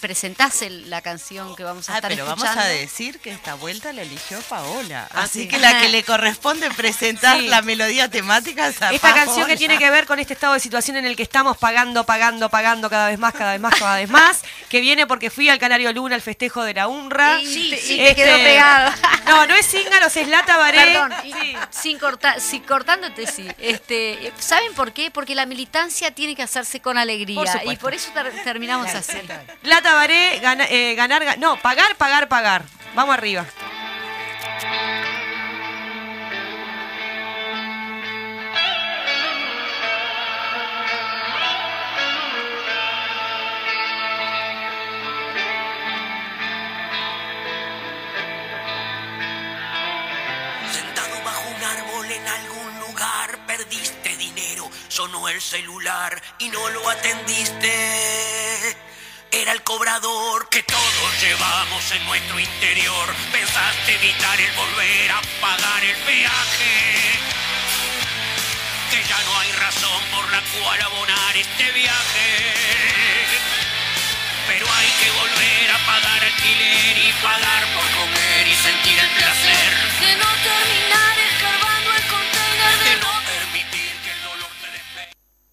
[0.00, 2.46] presentás el- la canción que vamos a Ah, estar pero escuchando.
[2.54, 5.08] vamos a decir que esta vuelta la eligió Paola.
[5.12, 5.48] Ah, Así sí.
[5.48, 7.48] que la que le corresponde presentar Sí.
[7.48, 9.24] la melodía temática es a Esta Paola.
[9.24, 12.04] canción que tiene que ver con este estado de situación en el que estamos pagando,
[12.04, 15.48] pagando, pagando cada vez más, cada vez más, cada vez más, que viene porque fui
[15.48, 17.38] al Canario Luna, al festejo de la UNRWA.
[17.40, 18.92] Sí, Este, sí, te quedó pegado.
[19.26, 20.78] No, no es Cíngaros, es Lata Baré.
[20.92, 21.32] Perdón, Sí.
[21.70, 23.46] sin, cortar, sin cortándote, sí.
[23.58, 25.10] Este, ¿Saben por qué?
[25.10, 27.36] Porque la militancia tiene que hacerse con alegría.
[27.62, 29.18] Por y por eso ter- terminamos así.
[29.78, 32.64] Lata Baré, gana- eh, ganar, ga- no, pagar, pagar, pagar.
[32.96, 33.44] Vamos arriba.
[50.72, 56.88] Sentado bajo un árbol en algún lugar, perdiste dinero, sonó el celular y no lo
[56.88, 58.76] atendiste.
[59.30, 63.14] Era el cobrador que todos llevamos en nuestro interior.
[63.30, 67.18] Pensaste evitar el volver a pagar el peaje.
[68.90, 72.54] Que ya no hay razón por la cual abonar este viaje.
[74.46, 79.70] Pero hay que volver a pagar alquiler y pagar por comer y sentir el placer
[80.00, 81.07] de no terminar.